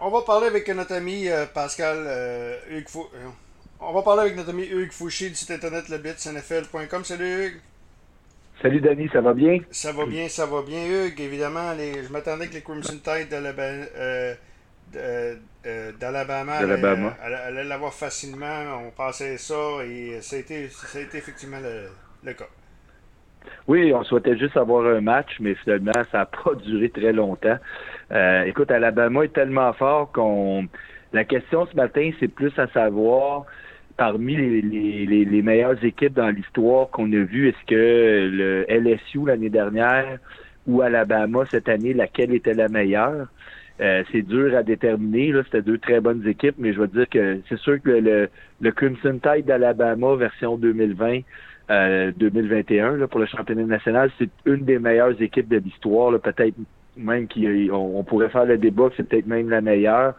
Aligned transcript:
On 0.00 0.10
va 0.10 0.22
parler 0.22 0.46
avec 0.48 0.68
notre 0.68 0.94
ami 0.94 1.28
euh, 1.28 1.46
Pascal 1.46 1.98
euh, 2.06 2.58
Hugues 2.70 2.88
Fou... 2.88 3.06
euh, 3.14 3.28
On 3.80 3.92
va 3.92 4.02
parler 4.02 4.22
avec 4.22 4.36
notre 4.36 4.50
ami 4.50 4.64
Hugues 4.64 4.92
Fouché 4.92 5.28
du 5.28 5.34
site 5.34 5.50
internet 5.50 5.88
lebitsnfl.com. 5.88 7.04
Salut 7.04 7.46
Hugues. 7.46 7.60
Salut 8.62 8.80
Danny, 8.80 9.08
ça 9.12 9.20
va 9.20 9.32
bien? 9.34 9.58
Ça 9.70 9.92
va 9.92 10.06
bien, 10.06 10.28
ça 10.28 10.46
va 10.46 10.62
bien 10.62 10.84
Hugues. 10.86 11.20
Évidemment, 11.20 11.72
les... 11.72 12.04
je 12.04 12.12
m'attendais 12.12 12.48
que 12.48 12.54
les 12.54 12.62
Crimson 12.62 12.98
Tide 13.02 13.28
d'Alabama 13.28 13.86
euh, 13.96 14.34
euh, 14.96 15.92
allaient- 17.22 17.64
l'avoir 17.64 17.94
facilement. 17.94 18.82
On 18.86 18.90
pensait 18.90 19.38
ça 19.38 19.84
et 19.84 20.20
ça 20.22 20.36
a 20.36 20.38
été, 20.40 20.68
ça 20.70 20.98
a 20.98 21.02
été 21.02 21.18
effectivement 21.18 21.60
le, 21.60 21.88
le 22.22 22.34
cas. 22.34 22.48
Oui, 23.68 23.92
on 23.94 24.02
souhaitait 24.04 24.36
juste 24.36 24.56
avoir 24.56 24.86
un 24.86 25.00
match, 25.00 25.36
mais 25.40 25.54
finalement, 25.54 25.92
ça 26.10 26.18
n'a 26.18 26.26
pas 26.44 26.54
duré 26.54 26.90
très 26.90 27.12
longtemps. 27.12 27.58
Euh, 28.12 28.42
écoute, 28.44 28.70
Alabama 28.70 29.24
est 29.24 29.32
tellement 29.32 29.72
fort 29.72 30.10
qu'on. 30.12 30.66
La 31.12 31.24
question 31.24 31.66
ce 31.66 31.74
matin, 31.74 32.10
c'est 32.20 32.28
plus 32.28 32.56
à 32.56 32.68
savoir 32.68 33.46
parmi 33.96 34.34
les, 34.34 35.42
meilleures 35.42 35.84
équipes 35.84 36.14
dans 36.14 36.30
l'histoire 36.30 36.88
qu'on 36.88 37.12
a 37.12 37.22
vues, 37.22 37.48
est-ce 37.48 37.66
que 37.66 38.30
le 38.32 38.64
LSU 38.66 39.26
l'année 39.26 39.50
dernière 39.50 40.18
ou 40.66 40.80
Alabama 40.80 41.44
cette 41.50 41.68
année, 41.68 41.92
laquelle 41.92 42.32
était 42.32 42.54
la 42.54 42.68
meilleure? 42.68 43.26
Euh, 43.80 44.02
c'est 44.10 44.22
dur 44.22 44.56
à 44.56 44.62
déterminer. 44.62 45.32
Là, 45.32 45.42
c'était 45.44 45.60
deux 45.60 45.76
très 45.76 46.00
bonnes 46.00 46.26
équipes, 46.26 46.56
mais 46.58 46.72
je 46.72 46.80
veux 46.80 46.88
dire 46.88 47.08
que 47.10 47.40
c'est 47.48 47.58
sûr 47.58 47.80
que 47.82 47.90
le, 47.90 48.30
le 48.60 48.72
Crimson 48.72 49.18
Tide 49.22 49.44
d'Alabama 49.44 50.14
version 50.16 50.56
2020, 50.56 51.20
euh, 51.70 52.12
2021 52.16 52.96
là, 52.96 53.06
pour 53.06 53.20
le 53.20 53.26
championnat 53.26 53.64
national, 53.64 54.10
c'est 54.18 54.30
une 54.44 54.64
des 54.64 54.78
meilleures 54.78 55.20
équipes 55.22 55.48
de 55.48 55.58
l'histoire. 55.58 56.18
Peut-être 56.20 56.56
même 56.96 57.28
qu'on 57.28 57.70
on 57.70 58.04
pourrait 58.04 58.28
faire 58.28 58.44
le 58.44 58.58
débat 58.58 58.88
que 58.90 58.96
c'est 58.96 59.08
peut-être 59.08 59.26
même 59.26 59.48
la 59.48 59.60
meilleure. 59.60 60.14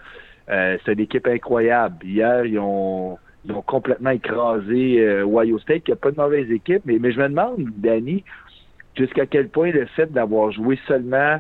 Euh, 0.50 0.78
c'est 0.84 0.94
une 0.94 1.02
équipe 1.02 1.28
incroyable. 1.28 2.06
Hier, 2.06 2.46
ils 2.46 2.60
ont, 2.60 3.18
ils 3.46 3.52
ont 3.52 3.62
complètement 3.62 4.10
écrasé 4.12 5.00
euh, 5.02 5.26
Ohio 5.26 5.60
State, 5.60 5.84
qui 5.84 5.92
n'a 5.92 5.98
pas 5.98 6.12
de 6.12 6.18
mauvaise 6.18 6.50
équipe. 6.52 6.82
Mais, 6.86 6.98
mais 7.00 7.12
je 7.12 7.20
me 7.20 7.30
demande, 7.30 7.70
Danny, 7.78 8.24
jusqu'à 8.96 9.26
quel 9.26 9.50
point 9.50 9.72
le 9.72 9.86
fait 9.86 10.12
d'avoir 10.12 10.52
joué 10.52 10.80
seulement 10.88 11.40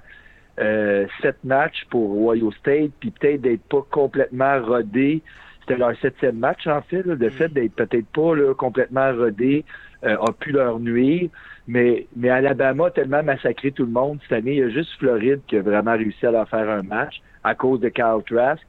euh, 0.59 1.07
sept 1.21 1.37
matchs 1.43 1.85
pour 1.89 2.27
Ohio 2.27 2.51
State, 2.51 2.91
puis 2.99 3.11
peut-être 3.11 3.41
d'être 3.41 3.63
pas 3.63 3.85
complètement 3.89 4.61
rodé, 4.61 5.21
c'était 5.61 5.77
leur 5.77 5.97
septième 6.01 6.37
match 6.37 6.67
en 6.67 6.81
fait, 6.81 7.03
là, 7.05 7.15
le 7.15 7.29
fait 7.29 7.49
d'être 7.49 7.73
peut-être 7.73 8.07
pas 8.07 8.35
là, 8.35 8.53
complètement 8.53 9.13
rodé 9.13 9.63
euh, 10.03 10.17
a 10.17 10.31
pu 10.31 10.51
leur 10.51 10.79
nuire. 10.79 11.29
Mais, 11.67 12.07
mais 12.15 12.29
Alabama 12.29 12.87
a 12.87 12.91
tellement 12.91 13.23
massacré 13.23 13.71
tout 13.71 13.85
le 13.85 13.91
monde 13.91 14.19
cette 14.23 14.39
année. 14.39 14.53
Il 14.53 14.57
y 14.59 14.63
a 14.63 14.69
juste 14.69 14.91
Floride 14.99 15.41
qui 15.47 15.57
a 15.57 15.61
vraiment 15.61 15.93
réussi 15.93 16.25
à 16.25 16.31
leur 16.31 16.49
faire 16.49 16.67
un 16.69 16.81
match 16.81 17.21
à 17.43 17.55
cause 17.55 17.79
de 17.79 17.89
Kyle 17.89 18.21
Trask. 18.27 18.61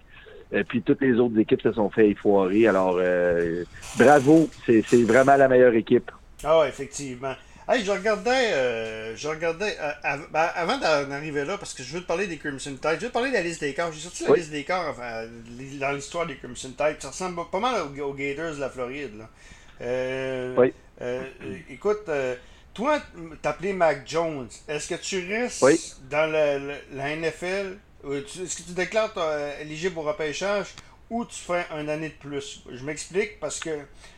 Euh, 0.52 0.62
puis 0.69 0.83
toutes 0.83 1.00
les 1.00 1.14
autres 1.19 1.39
équipes 1.39 1.62
se 1.62 1.72
sont 1.72 1.89
fait 1.89 2.11
effoirer. 2.11 2.69
Alors, 2.69 2.98
euh, 3.00 3.64
bravo, 3.98 4.48
c'est 4.66 4.83
vraiment 5.05 5.36
la 5.36 5.48
meilleure 5.48 5.74
équipe. 5.74 6.11
Ah 6.44 6.64
effectivement. 6.69 7.33
Hey, 7.69 7.84
je 7.84 7.92
regardais, 7.92 8.52
euh, 8.52 9.17
je 9.17 9.28
regardais 9.28 9.77
av- 10.02 10.27
ben, 10.33 10.48
avant 10.56 10.78
d'en 10.78 11.11
arriver 11.12 11.44
là, 11.44 11.56
parce 11.56 11.72
que 11.72 11.83
je 11.84 11.94
veux 11.94 12.02
te 12.02 12.06
parler 12.06 12.27
des 12.27 12.36
Crimson 12.36 12.72
Tide, 12.72 12.96
je 12.96 13.05
veux 13.05 13.08
te 13.08 13.12
parler 13.12 13.30
de 13.30 13.34
la 13.34 13.42
liste 13.42 13.61
des 13.62 13.72
corps. 13.72 13.91
J'ai 13.92 14.00
sorti 14.00 14.24
la 14.24 14.33
Oui. 14.33 14.39
liste 14.41 14.50
des 14.50 14.64
corps 14.64 14.84
enfin, 14.91 15.22
dans 15.80 15.92
l'histoire 15.92 16.27
des 16.27 16.34
Crimson 16.34 16.70
Tide. 16.77 16.96
Ça 16.98 17.08
ressemble 17.08 17.41
pas 17.50 17.61
mal 17.61 17.74
aux, 17.83 18.02
aux 18.02 18.12
Gators 18.14 18.56
de 18.56 18.61
la 18.61 18.69
Floride. 18.69 19.17
Là. 19.17 19.28
Euh, 19.83 20.55
Oui. 20.56 20.72
euh, 21.00 21.25
euh, 21.42 21.56
écoute, 21.70 22.08
toi, 22.75 23.00
t'appelais 23.42 23.72
Mac 23.72 24.02
Jones. 24.06 24.48
Est-ce 24.69 24.89
que 24.94 25.00
tu 25.00 25.27
restes 25.33 25.62
Oui. 25.62 25.78
dans 26.11 26.30
la, 26.30 26.58
la- 26.58 26.74
la 26.92 27.16
NFL? 27.16 27.77
Est-ce 28.11 28.56
que 28.56 28.62
tu 28.69 28.72
déclares 28.74 29.12
toi, 29.12 29.36
éligible 29.61 29.98
au 29.98 30.02
repêchage 30.02 30.69
ou 31.11 31.24
tu 31.24 31.36
fais 31.36 31.64
une 31.78 31.89
année 31.89 32.08
de 32.08 32.14
plus? 32.14 32.62
Je 32.72 32.84
m'explique 32.84 33.39
parce 33.41 33.61
que 33.61 33.70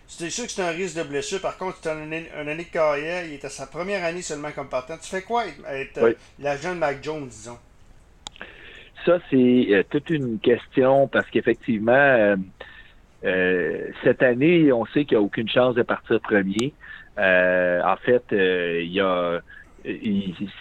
c'est 0.06 0.30
sûr 0.30 0.44
que 0.46 0.52
c'est 0.52 0.62
un 0.62 0.70
risque 0.70 0.96
de 0.96 1.02
blessure. 1.02 1.40
Par 1.40 1.56
contre, 1.58 1.78
c'est 1.82 1.90
une 1.90 2.00
année, 2.02 2.28
une 2.40 2.48
année 2.48 2.64
de 2.64 2.70
carrière. 2.70 3.24
Il 3.26 3.32
est 3.34 3.44
à 3.44 3.50
sa 3.50 3.66
première 3.66 4.04
année 4.04 4.22
seulement 4.22 4.52
comme 4.52 4.68
partant. 4.68 4.96
Tu 4.98 5.08
fais 5.08 5.22
quoi 5.22 5.44
être, 5.46 6.02
Oui. 6.02 6.12
l'agent 6.38 6.74
de 6.74 6.78
Mac 6.78 7.02
Jones, 7.02 7.26
disons? 7.26 7.58
Ça, 9.04 9.18
c'est 9.30 9.66
euh, 9.70 9.82
toute 9.90 10.08
une 10.08 10.38
question 10.38 11.08
parce 11.08 11.28
qu'effectivement, 11.30 11.92
euh, 11.92 12.36
cette 14.02 14.22
année, 14.22 14.72
on 14.72 14.84
sait 14.86 15.04
qu'il 15.04 15.16
n'y 15.16 15.22
a 15.22 15.26
aucune 15.26 15.48
chance 15.48 15.74
de 15.74 15.82
partir 15.82 16.20
premier. 16.20 16.74
Euh, 17.18 17.80
en 17.84 17.96
fait, 17.96 18.24
euh, 18.32 18.80
il 18.82 18.92
y 18.92 19.00
a 19.00 19.40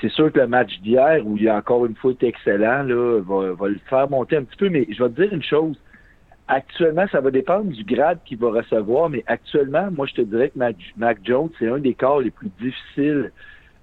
c'est 0.01 0.09
sûr 0.09 0.31
que 0.34 0.40
le 0.40 0.47
match 0.47 0.79
d'hier, 0.81 1.22
où 1.25 1.38
il 1.38 1.47
a 1.47 1.56
encore 1.56 1.85
une 1.85 1.96
fois 1.96 2.12
été 2.12 2.28
excellent, 2.28 2.84
là, 2.84 3.22
va, 3.22 3.53
va 3.53 3.68
le 3.69 3.79
faire 3.90 4.09
monter 4.09 4.35
un 4.35 4.44
petit 4.44 4.57
peu, 4.57 4.69
mais 4.69 4.85
je 4.90 5.02
vais 5.02 5.09
te 5.09 5.22
dire 5.22 5.34
une 5.34 5.44
chose. 5.44 5.78
Actuellement, 6.50 7.06
ça 7.09 7.22
va 7.22 7.31
dépendre 7.31 7.72
du 7.72 7.85
grade 7.85 8.19
qu'il 8.25 8.38
va 8.38 8.52
recevoir, 8.52 9.09
mais 9.09 9.23
actuellement, 9.28 9.90
moi, 9.91 10.07
je 10.07 10.16
te 10.16 10.22
dirais 10.22 10.50
que 10.50 10.59
Mac, 10.97 11.18
Jones, 11.23 11.50
c'est 11.57 11.69
un 11.69 11.79
des 11.79 11.94
corps 11.94 12.19
les 12.19 12.31
plus 12.31 12.50
difficiles 12.59 13.31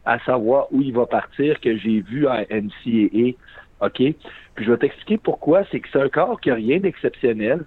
à 0.05 0.19
savoir 0.21 0.67
où 0.73 0.83
il 0.83 0.93
va 0.93 1.07
partir 1.07 1.59
que 1.61 1.75
j'ai 1.79 2.01
vu 2.03 2.29
en 2.29 2.43
NCAA. 2.51 3.37
OK? 3.81 3.97
Puis 3.97 4.65
je 4.65 4.71
vais 4.71 4.77
t'expliquer 4.77 5.17
pourquoi. 5.17 5.63
C'est 5.71 5.81
que 5.81 5.89
c'est 5.91 6.03
un 6.03 6.11
corps 6.11 6.39
qui 6.39 6.51
n'a 6.51 6.57
rien 6.57 6.81
d'exceptionnel. 6.81 7.65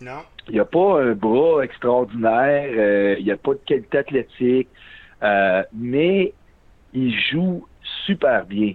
Non? 0.00 0.22
Il 0.48 0.54
n'y 0.54 0.60
a 0.60 0.64
pas 0.64 1.02
un 1.02 1.12
bras 1.12 1.62
extraordinaire, 1.62 2.70
euh, 2.76 3.16
il 3.18 3.24
n'y 3.24 3.30
a 3.30 3.36
pas 3.36 3.52
de 3.52 3.60
qualité 3.64 3.98
athlétique, 3.98 4.68
euh, 5.22 5.62
mais 5.72 6.32
il 6.92 7.16
joue 7.30 7.66
super 8.06 8.44
bien. 8.46 8.74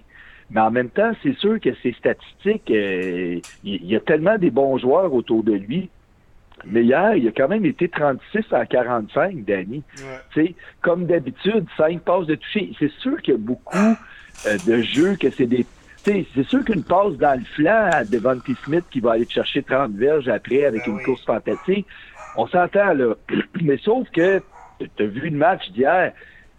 Mais 0.50 0.60
en 0.60 0.70
même 0.70 0.88
temps, 0.88 1.12
c'est 1.22 1.36
sûr 1.36 1.60
que 1.60 1.74
ses 1.82 1.92
statistiques, 1.92 2.70
euh, 2.70 3.38
il 3.64 3.84
y 3.84 3.96
a 3.96 4.00
tellement 4.00 4.38
des 4.38 4.50
bons 4.50 4.78
joueurs 4.78 5.12
autour 5.12 5.44
de 5.44 5.52
lui. 5.52 5.90
Mais 6.64 6.84
hier, 6.84 7.14
il 7.14 7.28
a 7.28 7.32
quand 7.32 7.48
même 7.48 7.66
été 7.66 7.88
36 7.88 8.46
à 8.52 8.64
45, 8.64 9.44
Danny. 9.44 9.82
Ouais. 9.98 10.04
Tu 10.32 10.46
sais, 10.46 10.54
comme 10.80 11.06
d'habitude, 11.06 11.66
cinq 11.76 12.00
passes 12.00 12.26
de 12.26 12.34
toucher. 12.34 12.72
C'est 12.78 12.90
sûr 12.92 13.20
qu'il 13.20 13.34
y 13.34 13.36
a 13.36 13.40
beaucoup 13.40 13.94
de 14.66 14.82
jeux 14.82 15.16
que 15.16 15.30
c'est 15.30 15.46
des. 15.46 15.66
C'est 16.34 16.44
sûr 16.44 16.64
qu'une 16.64 16.82
passe 16.84 17.14
dans 17.18 17.38
le 17.38 17.44
flanc 17.54 17.90
à 17.92 18.04
Devontae 18.04 18.54
Smith 18.64 18.84
qui 18.90 19.00
va 19.00 19.12
aller 19.12 19.26
te 19.26 19.32
chercher 19.32 19.62
30 19.62 19.92
verges 19.92 20.28
après 20.28 20.64
avec 20.64 20.82
Ben 20.84 20.92
une 20.92 20.96
oui. 20.98 21.02
course 21.04 21.24
fantastique, 21.24 21.86
on 22.36 22.46
s'entend 22.46 22.94
là. 22.94 23.14
Mais 23.62 23.76
sauf 23.78 24.08
que 24.10 24.40
tu 24.80 25.02
as 25.02 25.06
vu 25.06 25.28
le 25.30 25.36
match 25.36 25.70
d'hier, 25.72 26.12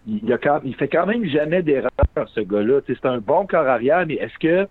il, 0.06 0.20
il 0.22 0.32
a 0.32 0.38
quand- 0.38 0.60
il 0.64 0.74
fait 0.76 0.88
quand 0.88 1.06
même 1.06 1.24
jamais 1.24 1.62
d'erreur, 1.62 1.90
ce 2.34 2.40
gars-là. 2.40 2.80
C'est 2.86 3.04
un 3.06 3.18
bon 3.18 3.46
corps 3.46 3.66
arrière, 3.66 4.04
mais 4.06 4.14
est-ce 4.14 4.38
que 4.38 4.68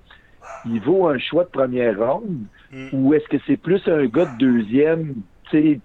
il 0.65 0.79
vaut 0.81 1.07
un 1.07 1.17
choix 1.19 1.43
de 1.45 1.49
première 1.49 1.97
ronde 1.97 2.37
Mm. 2.71 2.89
ou 2.93 3.13
est-ce 3.15 3.27
que 3.29 3.37
c'est 3.47 3.57
plus 3.57 3.81
un 3.87 4.05
gars 4.05 4.25
de 4.25 4.37
deuxième, 4.37 5.15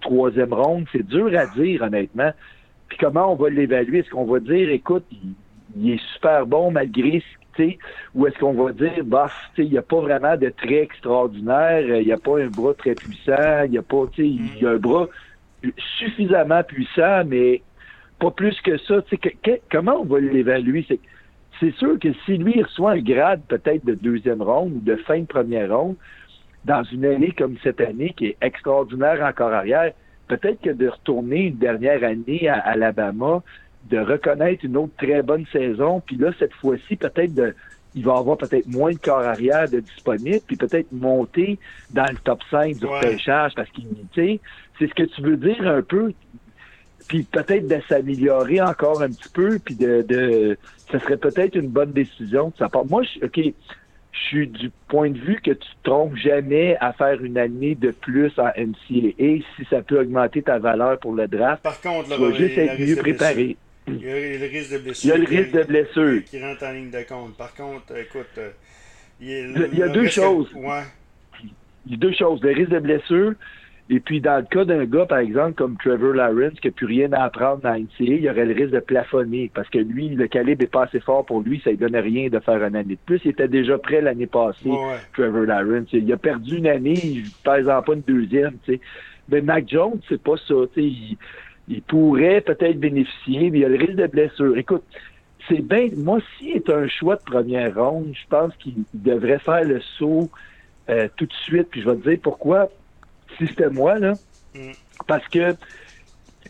troisième 0.01 0.53
ronde? 0.53 0.85
C'est 0.91 1.05
dur 1.05 1.31
à 1.37 1.47
dire, 1.47 1.81
honnêtement. 1.81 2.31
Puis 2.89 2.97
comment 2.99 3.31
on 3.31 3.35
va 3.35 3.49
l'évaluer? 3.49 3.99
Est-ce 3.99 4.09
qu'on 4.11 4.25
va 4.25 4.39
dire, 4.39 4.69
écoute, 4.69 5.03
il, 5.11 5.33
il 5.77 5.91
est 5.93 6.01
super 6.13 6.45
bon 6.45 6.69
malgré 6.69 7.19
ce 7.21 7.44
sais, 7.55 7.77
ou 8.13 8.27
est-ce 8.27 8.37
qu'on 8.39 8.53
va 8.53 8.71
dire, 8.71 9.03
bah, 9.03 9.29
il 9.57 9.69
n'y 9.69 9.77
a 9.77 9.81
pas 9.81 9.99
vraiment 9.99 10.37
de 10.37 10.49
trait 10.49 10.83
extraordinaire, 10.83 11.81
il 11.99 12.05
n'y 12.05 12.11
a 12.11 12.17
pas 12.17 12.39
un 12.39 12.47
bras 12.47 12.73
très 12.73 12.95
puissant, 12.95 13.63
il 13.65 13.71
n'y 13.71 13.77
a 13.77 13.81
pas, 13.81 14.05
il 14.17 14.61
y 14.61 14.65
a 14.65 14.71
un 14.71 14.77
bras 14.77 15.07
suffisamment 15.97 16.63
puissant, 16.63 17.23
mais 17.25 17.61
pas 18.19 18.31
plus 18.31 18.59
que 18.61 18.77
ça. 18.77 18.95
Comment 19.71 20.01
on 20.01 20.05
va 20.05 20.19
l'évaluer? 20.19 20.85
C'est, 21.59 21.73
sûr 21.75 21.97
que 21.99 22.09
si 22.25 22.37
lui 22.37 22.61
reçoit 22.61 22.91
un 22.91 23.01
grade 23.01 23.41
peut-être 23.47 23.85
de 23.85 23.93
deuxième 23.93 24.41
ronde 24.41 24.73
ou 24.73 24.81
de 24.81 24.95
fin 24.97 25.19
de 25.19 25.25
première 25.25 25.75
ronde, 25.75 25.95
dans 26.65 26.83
une 26.83 27.05
année 27.05 27.31
comme 27.31 27.55
cette 27.63 27.79
année 27.79 28.13
qui 28.17 28.27
est 28.27 28.37
extraordinaire 28.41 29.23
encore 29.23 29.53
arrière, 29.53 29.93
peut-être 30.27 30.61
que 30.61 30.71
de 30.71 30.89
retourner 30.89 31.47
une 31.47 31.57
dernière 31.57 32.03
année 32.03 32.47
à 32.47 32.59
Alabama, 32.59 33.43
de 33.85 33.97
reconnaître 33.99 34.65
une 34.65 34.77
autre 34.77 34.93
très 34.97 35.21
bonne 35.21 35.45
saison, 35.51 36.01
puis 36.05 36.15
là, 36.17 36.31
cette 36.39 36.53
fois-ci, 36.53 36.95
peut-être 36.95 37.33
de 37.33 37.55
il 37.97 38.03
va 38.03 38.17
avoir 38.17 38.35
peut-être 38.37 38.67
moins 38.67 38.91
de 38.91 38.97
corps 38.97 39.21
arrière 39.21 39.69
de 39.69 39.79
disponible, 39.79 40.41
puis 40.45 40.57
peut-être 40.57 40.91
monter 40.91 41.57
dans 41.91 42.03
le 42.11 42.17
top 42.17 42.41
5 42.51 42.75
du 42.75 42.85
Ouais. 42.85 42.91
repêchage, 42.99 43.53
parce 43.55 43.69
qu'il, 43.69 43.85
tu 44.11 44.21
sais, 44.21 44.41
c'est 44.77 44.87
ce 44.89 44.93
que 44.93 45.03
tu 45.03 45.21
veux 45.21 45.37
dire 45.37 45.65
un 45.65 45.81
peu, 45.81 46.11
puis 47.07 47.23
peut-être 47.23 47.67
de 47.67 47.79
s'améliorer 47.87 48.59
encore 48.61 49.01
un 49.01 49.11
petit 49.11 49.29
peu, 49.29 49.59
puis 49.63 49.75
de, 49.75 50.01
de 50.01 50.57
ce 50.91 50.99
serait 50.99 51.15
peut-être 51.17 51.55
une 51.55 51.69
bonne 51.69 51.93
décision 51.93 52.49
de 52.49 52.53
sa 52.57 52.67
part. 52.67 52.85
Moi, 52.85 53.03
je, 53.03 53.25
OK, 53.25 53.37
je 53.37 54.19
suis 54.27 54.47
du 54.47 54.71
point 54.89 55.09
de 55.11 55.17
vue 55.17 55.39
que 55.41 55.51
tu 55.51 55.59
te 55.59 55.83
trompes 55.83 56.15
jamais 56.15 56.75
à 56.81 56.91
faire 56.93 57.23
une 57.23 57.37
année 57.37 57.75
de 57.75 57.91
plus 57.91 58.31
en 58.39 58.47
NCAA 58.57 59.43
si 59.55 59.65
ça 59.69 59.81
peut 59.81 59.99
augmenter 60.01 60.41
ta 60.41 60.57
valeur 60.59 60.99
pour 60.99 61.13
le 61.13 61.27
draft. 61.27 61.63
Par 61.63 61.79
contre, 61.79 62.05
Tu 62.05 62.09
là, 62.11 62.17
vas 62.17 62.33
juste 62.33 62.57
être 62.57 62.79
mieux 62.79 62.95
préparé. 62.97 63.55
Il 63.87 64.01
y 64.01 64.09
a 64.09 64.39
le 64.39 64.47
risque 64.47 64.71
de 64.73 64.77
blessure. 64.79 65.05
Il 65.05 65.07
y 65.07 65.11
a 65.11 65.17
le 65.17 65.25
risque 65.25 65.51
de 65.51 65.63
blessure. 65.63 66.23
Qui 66.25 66.41
rentre 66.41 66.63
en 66.63 66.71
ligne 66.71 66.91
de 66.91 67.03
compte. 67.07 67.37
Par 67.37 67.53
contre, 67.53 67.95
écoute, 67.97 68.25
euh, 68.37 68.49
il 69.19 69.29
y 69.29 69.33
a, 69.33 69.67
Il 69.71 69.77
y 69.77 69.83
a 69.83 69.89
deux 69.89 70.07
choses. 70.07 70.51
Ouais. 70.55 70.83
Il 71.85 71.91
y 71.91 71.95
a 71.95 71.97
deux 71.97 72.13
choses. 72.13 72.41
Le 72.41 72.51
risque 72.51 72.71
de 72.71 72.79
blessure 72.79 73.33
Et 73.91 73.99
puis, 73.99 74.21
dans 74.21 74.37
le 74.37 74.43
cas 74.43 74.65
d'un 74.65 74.85
gars, 74.85 75.05
par 75.05 75.19
exemple, 75.19 75.53
comme 75.53 75.77
Trevor 75.77 76.13
Lawrence, 76.13 76.59
qui 76.59 76.67
n'a 76.67 76.73
plus 76.73 76.87
rien 76.87 77.13
à 77.13 77.25
apprendre 77.25 77.61
dans 77.61 77.75
NCA, 77.75 77.85
il 77.99 78.21
y 78.21 78.29
aurait 78.29 78.45
le 78.45 78.55
risque 78.55 78.73
de 78.73 78.79
plafonner 78.79 79.51
parce 79.53 79.69
que 79.69 79.77
lui, 79.77 80.09
le 80.09 80.27
calibre 80.27 80.61
n'est 80.61 80.67
pas 80.67 80.85
assez 80.85 80.99
fort 80.99 81.23
pour 81.23 81.41
lui, 81.41 81.61
ça 81.63 81.69
ne 81.69 81.75
donnait 81.75 81.99
rien 81.99 82.29
de 82.29 82.39
faire 82.39 82.63
une 82.63 82.75
année 82.75 82.95
de 82.95 82.99
plus. 83.05 83.21
Il 83.23 83.31
était 83.31 83.47
déjà 83.47 83.77
prêt 83.77 84.01
l'année 84.01 84.25
passée, 84.25 84.71
Trevor 85.13 85.43
Lawrence. 85.43 85.89
Il 85.93 86.11
a 86.11 86.17
perdu 86.17 86.57
une 86.57 86.67
année, 86.67 86.99
il 87.03 87.23
ne 87.23 87.43
pas 87.43 87.59
une 87.59 88.01
deuxième, 88.01 88.57
tu 88.65 88.73
sais. 88.73 88.79
Mais 89.29 89.41
Mac 89.41 89.67
Jones, 89.67 89.99
c'est 90.07 90.21
pas 90.21 90.37
ça, 90.37 90.53
tu 90.73 90.81
sais. 90.81 90.87
Il, 90.87 91.17
pourrait 91.87 92.41
peut-être 92.41 92.79
bénéficier, 92.79 93.49
mais 93.49 93.59
il 93.59 93.61
y 93.61 93.65
a 93.65 93.69
le 93.69 93.77
risque 93.77 93.95
de 93.95 94.07
blessure. 94.07 94.57
Écoute, 94.57 94.83
c'est 95.47 95.61
bien. 95.61 95.89
Moi, 95.95 96.19
s'il 96.37 96.55
est 96.55 96.69
un 96.69 96.87
choix 96.87 97.15
de 97.15 97.23
première 97.23 97.75
ronde, 97.75 98.13
je 98.13 98.27
pense 98.29 98.55
qu'il 98.57 98.83
devrait 98.93 99.39
faire 99.39 99.63
le 99.63 99.81
saut 99.97 100.29
euh, 100.89 101.07
tout 101.15 101.25
de 101.25 101.33
suite. 101.33 101.69
Puis 101.69 101.81
je 101.81 101.89
vais 101.89 101.95
te 101.97 102.09
dire 102.09 102.19
pourquoi 102.21 102.69
si 103.37 103.47
c'était 103.47 103.69
moi, 103.69 103.99
là. 103.99 104.13
Mm. 104.53 104.71
Parce 105.07 105.27
que 105.27 105.53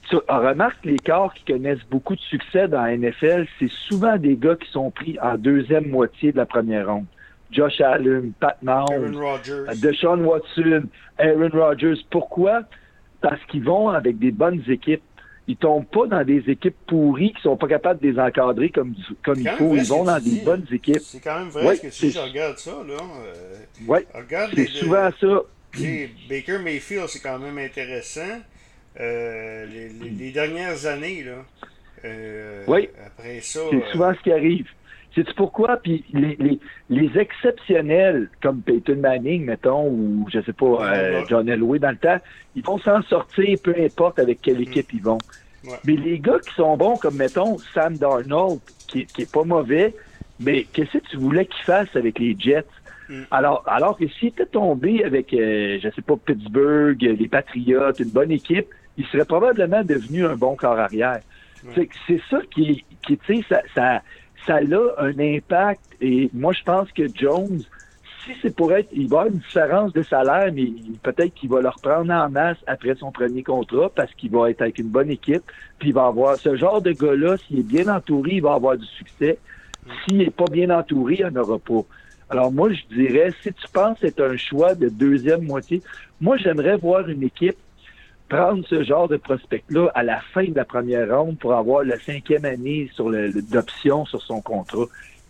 tu 0.10 0.18
remarque 0.28 0.86
les 0.86 1.00
corps 1.00 1.34
qui 1.34 1.46
connaissent 1.46 1.86
beaucoup 1.90 2.16
de 2.16 2.22
succès 2.22 2.68
dans 2.68 2.84
la 2.84 2.96
NFL, 2.96 3.48
c'est 3.60 3.72
souvent 3.72 4.18
des 4.18 4.36
gars 4.36 4.56
qui 4.56 4.70
sont 4.70 4.92
pris 4.92 5.18
en 5.20 5.36
deuxième 5.38 5.90
moitié 5.90 6.32
de 6.32 6.38
la 6.38 6.46
première 6.46 6.88
ronde. 6.88 7.06
Josh 7.52 7.80
Allen, 7.82 8.34
Pat 8.40 8.58
Mahomes, 8.62 9.18
Deshaun 9.82 10.24
Watson, 10.24 10.84
Aaron 11.18 11.50
Rodgers. 11.54 12.06
Pourquoi? 12.10 12.62
Parce 13.28 13.44
qu'ils 13.46 13.64
vont 13.64 13.90
avec 13.90 14.20
des 14.20 14.32
bonnes 14.32 14.64
équipes. 14.68 15.02
Ils 15.48 15.58
tombent 15.58 15.88
pas 15.88 16.06
dans 16.06 16.24
des 16.24 16.44
équipes 16.48 16.76
pourries 16.86 17.34
qui 17.34 17.42
sont 17.42 17.58
pas 17.58 17.68
capables 17.68 18.00
de 18.00 18.10
les 18.10 18.20
encadrer 18.20 18.70
comme, 18.70 18.94
comme 19.24 19.40
il 19.40 19.50
faut. 19.50 19.76
Ils 19.76 19.84
vont 19.84 20.04
dans 20.04 20.20
des 20.20 20.42
bonnes 20.42 20.66
équipes. 20.72 21.02
C'est 21.02 21.24
quand 21.24 21.40
même 21.40 21.50
vrai 21.50 21.78
que 21.78 21.90
si 21.90 22.12
je 22.12 22.20
regarde 22.20 22.58
ça, 22.58 22.72
là. 22.88 22.98
Euh, 22.98 23.56
oui. 23.88 24.00
C'est 24.56 24.68
souvent 24.68 25.10
ça. 25.20 25.42
Baker 26.30 26.60
Mayfield, 26.60 27.08
c'est 27.08 27.20
quand 27.20 27.40
même 27.40 27.58
intéressant. 27.58 28.42
Euh, 29.00 29.66
les, 30.02 30.32
dernières 30.32 30.86
années, 30.86 31.24
là. 31.24 31.44
Euh, 32.06 32.64
oui. 32.68 32.90
Après 33.06 33.42
ça. 33.42 33.62
C'est 33.72 33.92
souvent 33.92 34.14
ce 34.14 34.22
qui 34.22 34.32
arrive. 34.32 34.68
C'est 35.16 35.34
pourquoi? 35.34 35.78
Puis 35.78 36.04
les, 36.14 36.60
les, 36.90 37.18
exceptionnels, 37.18 38.30
comme 38.44 38.62
Peyton 38.62 38.98
Manning, 38.98 39.46
mettons, 39.46 39.88
ou 39.88 40.28
je 40.32 40.42
sais 40.42 40.54
pas, 40.54 41.24
John 41.30 41.48
Elway 41.48 41.80
dans 41.80 41.92
le 41.92 41.98
temps, 41.98 42.18
ils 42.56 42.64
vont 42.64 42.78
s'en 42.80 43.02
sortir 43.04 43.58
peu 43.64 43.74
importe 43.80 44.20
avec 44.20 44.42
quelle 44.42 44.60
mm. 44.60 44.64
équipe 44.64 44.94
ils 44.94 45.02
vont. 45.02 45.18
Mais 45.86 45.96
les 45.96 46.20
gars 46.20 46.40
qui 46.46 46.54
sont 46.54 46.76
bons, 46.78 46.98
comme 46.98 47.16
mettons 47.16 47.58
Sam 47.74 47.98
Darnold, 47.98 48.60
qui, 48.88 49.06
qui 49.06 49.24
est 49.24 49.32
pas 49.32 49.44
mauvais, 49.44 49.96
mais 50.40 50.64
qu'est-ce 50.64 50.98
que 50.98 51.10
tu 51.10 51.18
voulais 51.18 51.46
qu'il 51.46 51.64
fasse 51.64 51.96
avec 51.96 52.20
les 52.20 52.36
Jets? 52.38 52.66
Mm. 53.10 53.22
Alors, 53.32 53.64
alors 53.68 53.98
que 53.98 54.08
s'il 54.08 54.30
était 54.30 54.46
tombé 54.46 55.04
avec, 55.04 55.34
euh, 55.34 55.80
je 55.82 55.90
sais 55.90 56.02
pas, 56.02 56.16
Pittsburgh, 56.18 57.02
les 57.02 57.28
Patriots, 57.28 57.94
une 57.94 58.10
bonne 58.10 58.32
équipe, 58.32 58.68
il 58.98 59.06
serait 59.08 59.26
probablement 59.26 59.84
devenu 59.84 60.26
un 60.26 60.36
bon 60.36 60.56
corps 60.56 60.80
arrière. 60.80 61.20
C'est 61.76 62.22
ça 62.30 62.40
qui, 62.54 62.86
qui 63.06 63.18
tu 63.18 63.38
sais, 63.38 63.46
ça, 63.50 63.62
ça, 63.74 64.02
ça 64.46 64.58
a 64.58 65.04
un 65.04 65.20
impact. 65.20 65.82
Et 66.02 66.30
moi, 66.34 66.54
je 66.54 66.64
pense 66.64 66.92
que 66.92 67.04
Jones, 67.14 67.62
si 68.24 68.32
c'est 68.42 68.56
pour 68.56 68.74
être, 68.74 68.90
il 68.92 69.08
va 69.08 69.22
avoir 69.22 69.34
une 69.34 69.40
différence 69.40 69.94
de 69.94 70.02
salaire, 70.02 70.52
mais 70.54 70.70
peut-être 71.04 71.34
qu'il 71.34 71.50
va 71.50 71.62
le 71.62 71.70
reprendre 71.70 72.12
en 72.12 72.30
masse 72.30 72.58
après 72.68 72.96
son 72.96 73.12
premier 73.12 73.44
contrat 73.44 73.90
parce 73.94 74.14
qu'il 74.16 74.32
va 74.32 74.50
être 74.50 74.62
avec 74.62 74.80
une 74.80 74.90
bonne 74.90 75.10
équipe. 75.10 75.44
Puis 75.80 75.90
il 75.90 75.94
va 75.94 76.08
avoir 76.08 76.36
ce 76.38 76.56
genre 76.56 76.82
de 76.82 76.92
gars-là, 76.92 77.38
s'il 77.38 77.60
est 77.60 77.64
bien 77.64 77.88
entouré, 77.88 78.32
il 78.34 78.42
va 78.42 78.54
avoir 78.54 78.78
du 78.78 78.86
succès. 78.86 79.38
S'il 80.04 80.18
n'est 80.18 80.32
pas 80.32 80.46
bien 80.52 80.70
entouré, 80.72 81.18
il 81.20 81.26
n'en 81.28 81.42
aura 81.42 81.60
pas. 81.60 81.82
Alors 82.30 82.52
moi, 82.52 82.70
je 82.72 82.96
dirais, 82.96 83.32
si 83.44 83.54
tu 83.54 83.68
penses 83.72 83.98
c'est 84.02 84.20
un 84.20 84.36
choix 84.36 84.74
de 84.74 84.90
deuxième 84.90 85.44
moitié, 85.44 85.84
moi, 86.20 86.38
j'aimerais 86.38 86.78
voir 86.78 87.08
une 87.08 87.24
équipe 87.24 87.58
prendre 88.30 88.66
ce 88.68 88.84
genre 88.84 89.08
de 89.08 89.18
prospect-là 89.18 89.90
à 89.94 90.04
la 90.04 90.20
fin 90.34 90.46
de 90.46 90.56
la 90.56 90.66
première 90.66 91.16
ronde 91.16 91.38
pour 91.38 91.54
avoir 91.54 91.84
la 91.84 92.00
cinquième 92.00 92.46
année 92.46 92.90
sur 92.94 93.12
d'option 93.52 94.06
sur 94.06 94.22
son 94.22 94.42
contrat. 94.42 94.86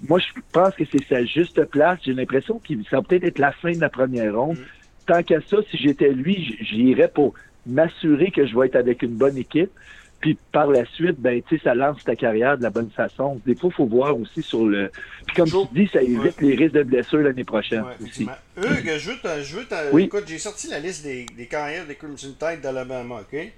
Moi, 0.07 0.19
je 0.19 0.41
pense 0.51 0.75
que 0.75 0.83
c'est 0.91 1.03
sa 1.07 1.23
juste 1.25 1.63
place. 1.65 1.99
J'ai 2.03 2.13
l'impression 2.13 2.59
qu'il 2.59 2.83
ça 2.89 2.97
va 2.97 3.01
peut-être 3.03 3.23
être 3.23 3.39
la 3.39 3.51
fin 3.51 3.71
de 3.71 3.81
la 3.81 3.89
première 3.89 4.35
ronde. 4.35 4.57
Mm. 4.57 4.65
Tant 5.07 5.23
qu'à 5.23 5.39
ça, 5.41 5.57
si 5.69 5.77
j'étais 5.77 6.09
lui, 6.09 6.57
j'irais 6.61 7.07
pour 7.07 7.33
m'assurer 7.65 8.31
que 8.31 8.45
je 8.45 8.57
vais 8.57 8.67
être 8.67 8.75
avec 8.75 9.01
une 9.01 9.15
bonne 9.15 9.37
équipe. 9.37 9.71
Puis 10.19 10.37
par 10.51 10.67
la 10.67 10.85
suite, 10.85 11.19
ben, 11.19 11.41
tu 11.43 11.57
sais, 11.57 11.63
ça 11.63 11.75
lance 11.75 12.03
ta 12.03 12.15
carrière 12.15 12.57
de 12.57 12.63
la 12.63 12.69
bonne 12.69 12.89
façon. 12.89 13.39
Des 13.45 13.55
fois, 13.55 13.69
il 13.71 13.75
faut 13.75 13.85
voir 13.85 14.17
aussi 14.19 14.41
sur 14.41 14.65
le. 14.65 14.89
Puis 15.27 15.35
comme 15.35 15.49
tu 15.49 15.57
dis, 15.73 15.89
ça 15.91 16.01
évite 16.01 16.41
les 16.41 16.55
risques 16.55 16.73
de 16.73 16.83
blessures 16.83 17.19
l'année 17.19 17.43
prochaine. 17.43 17.83
aussi. 18.01 18.27
Hugues, 18.57 18.97
je 18.97 19.11
veux, 19.11 19.43
je 19.43 19.57
veux 19.57 19.99
Écoute, 19.99 20.23
j'ai 20.27 20.39
sorti 20.39 20.67
la 20.67 20.79
liste 20.79 21.03
des, 21.03 21.25
des 21.25 21.45
carrières 21.45 21.85
des 21.85 21.95
Crimson 21.95 22.33
Tide 22.39 22.61
d'Alabama, 22.61 23.21
OK? 23.21 23.51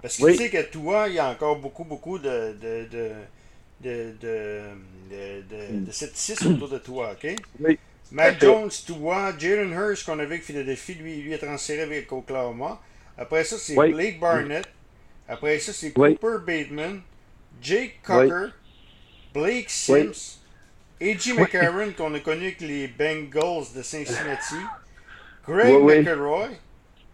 Parce 0.00 0.18
que 0.18 0.30
tu 0.30 0.36
sais 0.36 0.50
que 0.50 0.70
toi, 0.70 1.08
il 1.08 1.14
y 1.14 1.18
a 1.18 1.30
encore 1.30 1.58
beaucoup, 1.58 1.84
beaucoup 1.84 2.18
de, 2.18 2.54
de, 2.60 2.86
de, 2.90 3.10
de, 3.82 4.12
de, 5.10 5.84
de, 5.84 5.90
scepticisme 5.90 6.54
autour 6.54 6.68
de 6.68 6.78
toi, 6.78 7.12
OK? 7.12 7.34
Oui. 7.60 7.78
Mac 8.12 8.40
Jones, 8.40 8.70
toi, 8.86 9.32
Jalen 9.36 9.72
Hurst, 9.72 10.06
qu'on 10.06 10.12
avait 10.12 10.26
avec 10.26 10.44
Philadelphie, 10.44 10.94
lui, 10.94 11.16
lui 11.22 11.32
est 11.32 11.38
transféré 11.38 11.82
avec 11.82 12.10
Oklahoma. 12.12 12.80
Après 13.18 13.44
ça, 13.44 13.56
c'est 13.58 13.74
Blake 13.74 14.20
Barnett. 14.20 14.66
Après 15.28 15.58
ça, 15.58 15.72
c'est 15.72 15.92
Cooper 15.92 16.38
Bateman, 16.46 17.00
Jake 17.60 18.00
Cocker, 18.02 18.52
Blake 19.34 19.70
Sims, 19.70 20.38
A.J. 21.00 21.32
McCarron, 21.34 21.92
qu'on 21.96 22.14
a 22.14 22.20
connu 22.20 22.46
avec 22.46 22.60
les 22.60 22.88
Bengals 22.88 23.72
de 23.74 23.82
Cincinnati, 23.82 24.54
Greg 25.46 25.82
McElroy, 25.82 26.48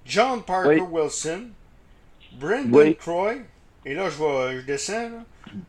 John 0.04 0.42
Parker 0.42 0.80
Wilson, 0.80 1.48
Brendan 2.32 2.94
Croy, 2.94 3.42
et 3.84 3.94
là, 3.94 4.08
je, 4.08 4.60
je 4.60 4.66
descends, 4.66 5.10
là, 5.10 5.24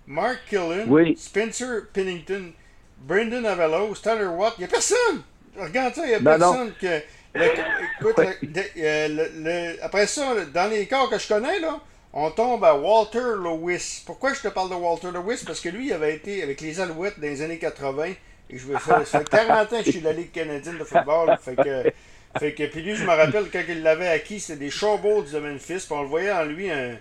Mark 0.06 0.40
Killen, 0.50 1.16
Spencer 1.18 1.88
Pennington, 1.94 2.54
Brendan 3.00 3.46
Avello, 3.46 3.94
Tyler 3.96 4.28
Watt. 4.28 4.54
Il 4.58 4.62
n'y 4.62 4.66
a 4.66 4.68
personne! 4.68 5.24
Regarde 5.58 5.94
ça, 5.94 6.06
il 6.06 6.10
n'y 6.10 6.16
a 6.16 6.20
ben 6.20 6.38
personne 6.38 6.74
que. 6.80 7.02
écoute, 7.36 8.16
le, 8.42 9.84
après 9.84 10.08
ça, 10.08 10.46
dans 10.54 10.70
les 10.70 10.88
cas 10.88 11.08
que 11.08 11.18
je 11.18 11.28
connais, 11.28 11.60
là, 11.60 11.80
on 12.14 12.30
tombe 12.30 12.64
à 12.64 12.76
Walter 12.76 13.36
Lewis. 13.44 14.04
Pourquoi 14.06 14.34
je 14.34 14.42
te 14.42 14.48
parle 14.48 14.70
de 14.70 14.76
Walter 14.76 15.10
Lewis? 15.12 15.44
Parce 15.46 15.60
que 15.60 15.70
lui, 15.70 15.88
il 15.88 15.94
avait 15.94 16.16
été 16.16 16.44
avec 16.44 16.62
les 16.62 16.80
Alouettes 16.80 17.20
dans 17.20 17.28
les 17.28 17.42
années 17.42 17.58
80. 17.58 18.14
Et 18.50 18.58
je 18.58 18.68
veux 18.68 18.78
faire, 18.78 19.06
ça 19.08 19.20
fait 19.20 19.30
40 19.30 19.74
ans 19.74 19.80
que 19.80 19.86
je 19.86 19.92
suis 19.92 20.00
de 20.00 20.06
la 20.06 20.14
Ligue 20.14 20.32
canadienne 20.32 20.78
de 20.78 20.84
football. 20.84 21.36
Fait 21.42 21.56
que, 21.56 21.92
fait 22.38 22.54
que, 22.54 22.64
puis 22.68 22.84
lui, 22.84 22.96
je 22.96 23.04
me 23.04 23.10
rappelle 23.10 23.50
quand 23.52 23.64
il 23.68 23.82
l'avait 23.82 24.10
acquis, 24.10 24.40
c'était 24.40 24.60
des 24.60 24.70
Showboats 24.70 25.32
de 25.32 25.40
Memphis. 25.40 25.86
Puis 25.88 25.88
on 25.90 26.04
le 26.04 26.08
voyait 26.08 26.32
en 26.32 26.46
lui 26.46 26.70
un, 26.70 26.98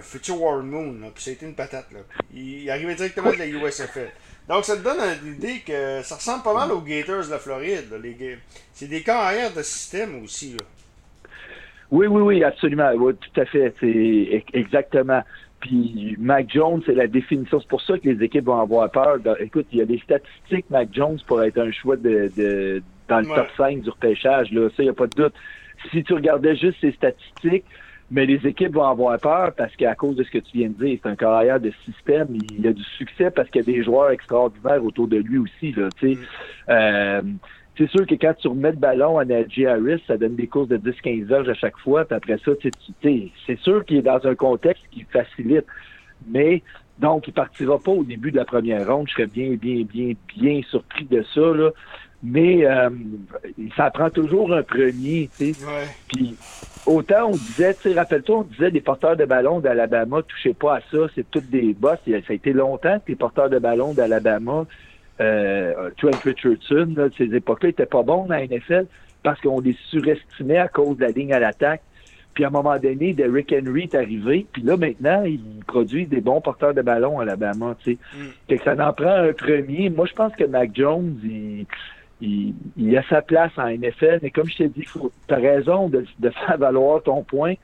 Future 0.00 0.40
War 0.40 0.62
Moon. 0.62 1.10
puis 1.14 1.24
c'était 1.24 1.44
une 1.44 1.54
patate. 1.54 1.90
Là. 1.92 1.98
il, 2.32 2.70
arrivait 2.70 2.94
directement 2.94 3.32
de 3.32 3.36
la 3.36 3.46
USFL. 3.46 4.10
Donc 4.48 4.64
ça 4.64 4.76
te 4.76 4.82
donne 4.82 5.00
l'idée 5.24 5.60
que 5.66 6.00
ça 6.02 6.14
ressemble 6.14 6.44
pas 6.44 6.54
mal 6.54 6.72
aux 6.72 6.80
Gators 6.80 7.26
de 7.26 7.30
la 7.30 7.38
Floride. 7.38 7.92
C'est 8.72 8.86
des 8.86 9.02
carrières 9.02 9.52
de 9.52 9.62
système 9.62 10.22
aussi. 10.22 10.56
Oui, 11.90 12.06
oui, 12.06 12.22
oui, 12.22 12.44
absolument. 12.44 12.90
Oui, 12.96 13.14
tout 13.14 13.40
à 13.40 13.44
fait. 13.44 13.74
C'est 13.80 14.44
exactement. 14.52 15.22
Puis 15.60 16.16
Mac 16.18 16.50
Jones, 16.50 16.82
c'est 16.86 16.94
la 16.94 17.06
définition. 17.06 17.60
C'est 17.60 17.68
pour 17.68 17.82
ça 17.82 17.98
que 17.98 18.08
les 18.08 18.22
équipes 18.22 18.44
vont 18.44 18.60
avoir 18.60 18.90
peur. 18.90 19.18
écoute, 19.40 19.66
il 19.72 19.78
y 19.78 19.82
a 19.82 19.86
des 19.86 19.98
statistiques, 19.98 20.70
Mac 20.70 20.88
Jones, 20.92 21.18
pour 21.26 21.42
être 21.42 21.58
un 21.58 21.72
choix 21.72 21.96
de, 21.96 22.30
de 22.36 22.82
dans 23.08 23.20
le 23.20 23.26
top 23.26 23.48
5 23.56 23.80
du 23.80 23.90
repêchage. 23.90 24.52
Là. 24.52 24.68
Ça, 24.70 24.82
il 24.82 24.84
n'y 24.84 24.90
a 24.90 24.94
pas 24.94 25.06
de 25.06 25.14
doute. 25.14 25.34
Si 25.90 26.04
tu 26.04 26.12
regardais 26.12 26.56
juste 26.56 26.78
ces 26.80 26.92
statistiques, 26.92 27.64
mais 28.10 28.26
les 28.26 28.46
équipes 28.46 28.74
vont 28.74 28.86
avoir 28.86 29.18
peur 29.18 29.52
parce 29.56 29.74
qu'à 29.76 29.94
cause 29.94 30.16
de 30.16 30.24
ce 30.24 30.30
que 30.30 30.38
tu 30.38 30.58
viens 30.58 30.68
de 30.68 30.84
dire, 30.84 30.98
c'est 31.02 31.08
un 31.08 31.16
carrière 31.16 31.60
de 31.60 31.72
système. 31.84 32.28
Il 32.56 32.66
a 32.66 32.72
du 32.72 32.82
succès 32.96 33.30
parce 33.30 33.50
qu'il 33.50 33.60
y 33.60 33.70
a 33.70 33.76
des 33.76 33.82
joueurs 33.82 34.10
extraordinaires 34.10 34.82
autour 34.82 35.08
de 35.08 35.16
lui 35.16 35.38
aussi. 35.38 35.72
Là, 35.72 35.88
sais. 36.00 36.14
Mm. 36.14 36.18
euh, 36.70 37.22
c'est 37.78 37.88
sûr 37.88 38.06
que 38.06 38.16
quand 38.16 38.34
tu 38.34 38.48
remets 38.48 38.72
le 38.72 38.76
ballon 38.76 39.18
à 39.18 39.24
Najee 39.24 39.66
Harris, 39.66 40.02
ça 40.06 40.16
donne 40.16 40.34
des 40.34 40.48
courses 40.48 40.68
de 40.68 40.78
10-15 40.78 41.32
heures 41.32 41.48
à 41.48 41.54
chaque 41.54 41.78
fois. 41.78 42.04
Puis 42.04 42.16
après 42.16 42.38
ça, 42.44 42.50
c'est 43.02 43.58
sûr 43.60 43.84
qu'il 43.84 43.98
est 43.98 44.02
dans 44.02 44.26
un 44.26 44.34
contexte 44.34 44.82
qui 44.90 45.04
facilite. 45.04 45.64
Mais 46.28 46.62
donc, 46.98 47.28
il 47.28 47.32
partira 47.32 47.78
pas 47.78 47.92
au 47.92 48.02
début 48.02 48.32
de 48.32 48.36
la 48.36 48.44
première 48.44 48.86
ronde. 48.86 49.06
Je 49.08 49.12
serais 49.12 49.26
bien, 49.28 49.50
bien, 49.54 49.84
bien, 49.84 50.14
bien 50.36 50.60
surpris 50.68 51.04
de 51.04 51.24
ça. 51.32 51.40
Là. 51.40 51.70
Mais 52.24 52.66
euh, 52.66 52.90
ça 53.76 53.92
prend 53.92 54.10
toujours 54.10 54.52
un 54.52 54.64
premier, 54.64 55.30
tu 55.38 55.54
sais. 55.54 55.66
Puis 56.08 56.34
autant 56.84 57.28
on 57.28 57.36
disait, 57.36 57.74
tu 57.74 57.82
sais, 57.82 57.94
rappelle-toi, 57.94 58.38
on 58.38 58.42
disait 58.42 58.72
des 58.72 58.80
porteurs 58.80 59.16
de 59.16 59.24
ballon 59.24 59.60
d'Alabama, 59.60 60.22
touchez 60.22 60.52
pas 60.52 60.78
à 60.78 60.80
ça, 60.90 61.06
c'est 61.14 61.30
toutes 61.30 61.48
des 61.48 61.74
boss. 61.74 61.98
Ça 62.04 62.12
a 62.28 62.32
été 62.32 62.52
longtemps 62.52 62.98
que 62.98 63.12
les 63.12 63.16
porteurs 63.16 63.48
de 63.48 63.60
ballon 63.60 63.94
d'Alabama 63.94 64.66
euh, 65.20 65.90
Trent 65.98 66.18
Richardson, 66.24 66.92
là, 66.96 67.08
de 67.08 67.14
ces 67.16 67.34
époques-là, 67.34 67.70
n'était 67.70 67.86
pas 67.86 68.02
bon 68.02 68.26
dans 68.26 68.34
la 68.34 68.46
NFL 68.46 68.86
parce 69.22 69.40
qu'on 69.40 69.60
les 69.60 69.76
surestimait 69.88 70.58
à 70.58 70.68
cause 70.68 70.96
de 70.96 71.02
la 71.02 71.10
ligne 71.10 71.32
à 71.32 71.40
l'attaque. 71.40 71.82
Puis 72.34 72.44
à 72.44 72.48
un 72.48 72.50
moment 72.50 72.78
donné, 72.78 73.14
Derrick 73.14 73.52
Henry 73.52 73.82
est 73.82 73.94
arrivé, 73.96 74.46
puis 74.52 74.62
là 74.62 74.76
maintenant, 74.76 75.24
il 75.24 75.40
produit 75.66 76.06
des 76.06 76.20
bons 76.20 76.40
porteurs 76.40 76.72
de 76.72 76.82
ballon 76.82 77.18
à 77.18 77.22
Alabama. 77.22 77.76
Tu 77.82 77.92
sais. 77.92 77.98
Mm. 78.14 78.56
que 78.56 78.64
ça 78.64 78.88
en 78.88 78.92
prend 78.92 79.10
un 79.10 79.32
premier. 79.32 79.90
Moi, 79.90 80.06
je 80.06 80.12
pense 80.12 80.32
que 80.36 80.44
Mac 80.44 80.70
Jones, 80.72 81.18
il, 81.24 81.66
il, 82.20 82.54
il, 82.76 82.96
a 82.96 83.02
sa 83.08 83.22
place 83.22 83.50
en 83.56 83.68
NFL, 83.68 84.20
mais 84.22 84.30
comme 84.30 84.48
je 84.48 84.56
t'ai 84.56 84.68
dit, 84.68 84.84
tu 84.84 85.34
as 85.34 85.36
raison 85.36 85.88
de, 85.88 86.04
de, 86.20 86.30
faire 86.46 86.58
valoir 86.58 87.02
ton 87.02 87.24
point. 87.24 87.54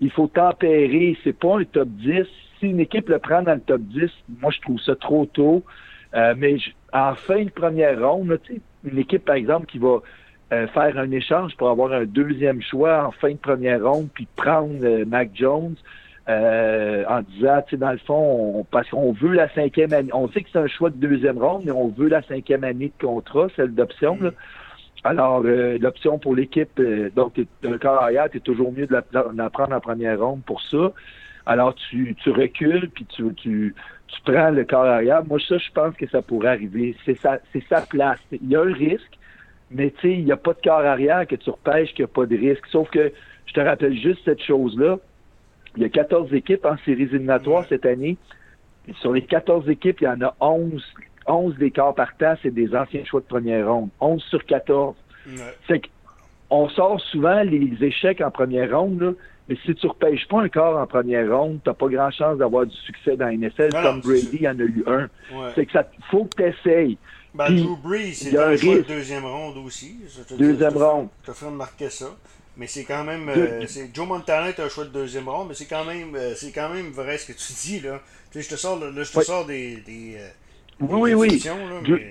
Il 0.00 0.10
faut 0.10 0.26
tempérer. 0.26 1.16
C'est 1.22 1.38
pas 1.38 1.60
un 1.60 1.64
top 1.64 1.88
10. 1.88 2.24
Si 2.58 2.66
une 2.66 2.80
équipe 2.80 3.08
le 3.08 3.20
prend 3.20 3.42
dans 3.42 3.54
le 3.54 3.60
top 3.60 3.82
10, 3.82 4.10
moi, 4.40 4.50
je 4.50 4.60
trouve 4.60 4.80
ça 4.80 4.96
trop 4.96 5.26
tôt. 5.26 5.62
Euh, 6.14 6.34
mais 6.36 6.58
je, 6.58 6.70
en 6.92 7.14
fin 7.14 7.44
de 7.44 7.50
première 7.50 8.00
ronde, 8.00 8.40
une 8.84 8.98
équipe, 8.98 9.24
par 9.24 9.36
exemple, 9.36 9.66
qui 9.66 9.78
va 9.78 9.98
euh, 10.52 10.66
faire 10.68 10.98
un 10.98 11.10
échange 11.10 11.56
pour 11.56 11.68
avoir 11.68 11.92
un 11.92 12.04
deuxième 12.04 12.62
choix 12.62 13.06
en 13.06 13.10
fin 13.10 13.32
de 13.32 13.36
première 13.36 13.82
ronde, 13.82 14.08
puis 14.12 14.26
prendre 14.36 14.82
euh, 14.82 15.04
Mac 15.04 15.30
Jones, 15.34 15.74
euh, 16.28 17.04
en 17.08 17.22
disant, 17.22 17.62
tu 17.62 17.70
sais, 17.70 17.76
dans 17.78 17.92
le 17.92 17.98
fond, 17.98 18.66
parce 18.70 18.88
qu'on 18.90 19.12
veut 19.12 19.32
la 19.32 19.48
cinquième 19.54 19.92
année. 19.94 20.10
On 20.12 20.28
sait 20.28 20.42
que 20.42 20.48
c'est 20.52 20.58
un 20.58 20.66
choix 20.66 20.90
de 20.90 20.96
deuxième 20.96 21.38
ronde, 21.38 21.62
mais 21.64 21.70
on 21.70 21.88
veut 21.88 22.08
la 22.08 22.22
cinquième 22.22 22.64
année 22.64 22.92
de 22.98 23.06
contrat, 23.06 23.48
celle 23.56 23.74
d'option. 23.74 24.18
Alors, 25.04 25.42
euh, 25.44 25.78
l'option 25.80 26.18
pour 26.18 26.34
l'équipe, 26.34 26.78
euh, 26.80 27.08
donc 27.14 27.40
un 27.64 27.78
corps 27.78 28.02
arrière, 28.02 28.28
toujours 28.44 28.72
mieux 28.72 28.86
de 28.86 28.92
la, 28.92 29.50
prendre 29.50 29.74
en 29.74 29.80
première 29.80 30.20
ronde 30.20 30.42
pour 30.44 30.60
ça. 30.62 30.92
Alors, 31.46 31.74
tu, 31.74 32.14
tu 32.22 32.30
recules, 32.30 32.90
puis 32.90 33.06
tu, 33.06 33.34
tu, 33.34 33.74
tu 34.08 34.20
prends 34.22 34.50
le 34.50 34.64
corps 34.64 34.84
arrière. 34.84 35.24
Moi, 35.24 35.38
ça, 35.46 35.58
je 35.58 35.70
pense 35.72 35.94
que 35.96 36.08
ça 36.08 36.22
pourrait 36.22 36.50
arriver. 36.50 36.96
C'est 37.04 37.18
sa, 37.18 37.38
c'est 37.52 37.64
sa 37.68 37.82
place. 37.82 38.18
Il 38.32 38.48
y 38.48 38.56
a 38.56 38.60
un 38.60 38.72
risque, 38.72 39.18
mais 39.70 39.90
tu 39.90 40.00
sais, 40.00 40.12
il 40.14 40.24
n'y 40.24 40.32
a 40.32 40.36
pas 40.36 40.54
de 40.54 40.60
corps 40.62 40.84
arrière 40.84 41.26
que 41.26 41.36
tu 41.36 41.50
repêches, 41.50 41.92
qu'il 41.94 42.04
n'y 42.04 42.10
a 42.10 42.14
pas 42.14 42.26
de 42.26 42.36
risque. 42.36 42.66
Sauf 42.70 42.90
que, 42.90 43.12
je 43.46 43.52
te 43.52 43.60
rappelle 43.60 43.98
juste 43.98 44.20
cette 44.24 44.42
chose-là 44.42 44.98
il 45.78 45.82
y 45.82 45.84
a 45.84 45.88
14 45.88 46.34
équipes 46.34 46.64
en 46.64 46.76
séries 46.78 47.04
éliminatoires 47.04 47.64
cette 47.68 47.86
année. 47.86 48.16
sur 49.00 49.12
les 49.12 49.22
14 49.22 49.68
équipes, 49.68 50.00
il 50.00 50.04
y 50.04 50.08
en 50.08 50.20
a 50.22 50.34
11, 50.40 50.82
11 51.26 51.56
des 51.56 51.70
quarts 51.70 51.94
partant, 51.94 52.34
c'est 52.42 52.50
des 52.50 52.74
anciens 52.74 53.04
choix 53.04 53.20
de 53.20 53.26
première 53.26 53.68
ronde. 53.68 53.90
11 54.00 54.22
sur 54.24 54.44
14. 54.44 54.96
C'est 55.68 55.82
qu'on 56.48 56.68
sort 56.70 57.00
souvent 57.00 57.42
les 57.42 57.72
échecs 57.80 58.20
en 58.20 58.30
première 58.30 58.76
ronde, 58.76 59.14
mais 59.48 59.56
si 59.64 59.74
tu 59.74 59.86
ne 59.86 59.90
repêches 59.90 60.28
pas 60.28 60.42
un 60.42 60.48
corps 60.48 60.76
en 60.76 60.86
première 60.86 61.30
ronde, 61.30 61.60
tu 61.64 61.70
n'as 61.70 61.74
pas 61.74 61.88
grand 61.88 62.10
chance 62.10 62.38
d'avoir 62.38 62.66
du 62.66 62.76
succès 62.76 63.16
dans 63.16 63.26
la 63.26 63.36
NFL. 63.36 63.70
Comme 63.72 64.00
Brady, 64.00 64.46
en 64.46 64.58
a 64.58 64.62
eu 64.62 64.84
un. 64.86 65.08
C'est 65.54 65.66
que 65.66 65.72
ça 65.72 65.88
faut 66.10 66.24
que 66.24 66.42
tu 66.42 66.48
essayes. 66.48 66.98
Ben, 67.34 67.54
Drew 67.54 67.76
Brees, 67.76 68.14
c'est 68.14 68.36
un, 68.36 68.56
choix 68.56 68.76
de 68.76 68.80
deuxième 68.80 69.24
ronde 69.24 69.58
aussi. 69.58 69.96
deuxième 70.36 70.76
ronde. 70.76 71.08
Tu 71.24 71.30
as 71.30 71.34
fait 71.34 71.46
remarquer 71.46 71.90
ça. 71.90 72.06
Mais 72.56 72.66
c'est 72.66 72.84
quand 72.84 73.04
même. 73.04 73.28
Euh, 73.28 73.64
Joe 73.94 74.06
Montana 74.06 74.48
est 74.48 74.58
un 74.58 74.68
choix 74.68 74.84
de 74.84 74.90
deuxième 74.90 75.28
ronde, 75.28 75.48
mais 75.48 75.54
c'est 75.54 75.68
quand 75.68 75.84
même 75.84 76.16
euh, 76.16 76.34
c'est 76.34 76.50
quand 76.50 76.68
même 76.70 76.90
vrai 76.90 77.16
ce 77.16 77.30
que 77.30 77.38
tu 77.38 77.52
dis 77.52 77.80
là. 77.80 78.00
Tu 78.32 78.42
sais, 78.42 78.48
je 78.48 78.54
te 78.54 78.58
sors, 78.58 78.78
là, 78.80 78.90
je 78.90 79.12
te 79.12 79.20
sors 79.20 79.46
des, 79.46 79.76
des, 79.86 80.16
euh, 80.16 80.28
oui, 80.80 81.14
oui, 81.14 81.40
oui. 81.40 82.04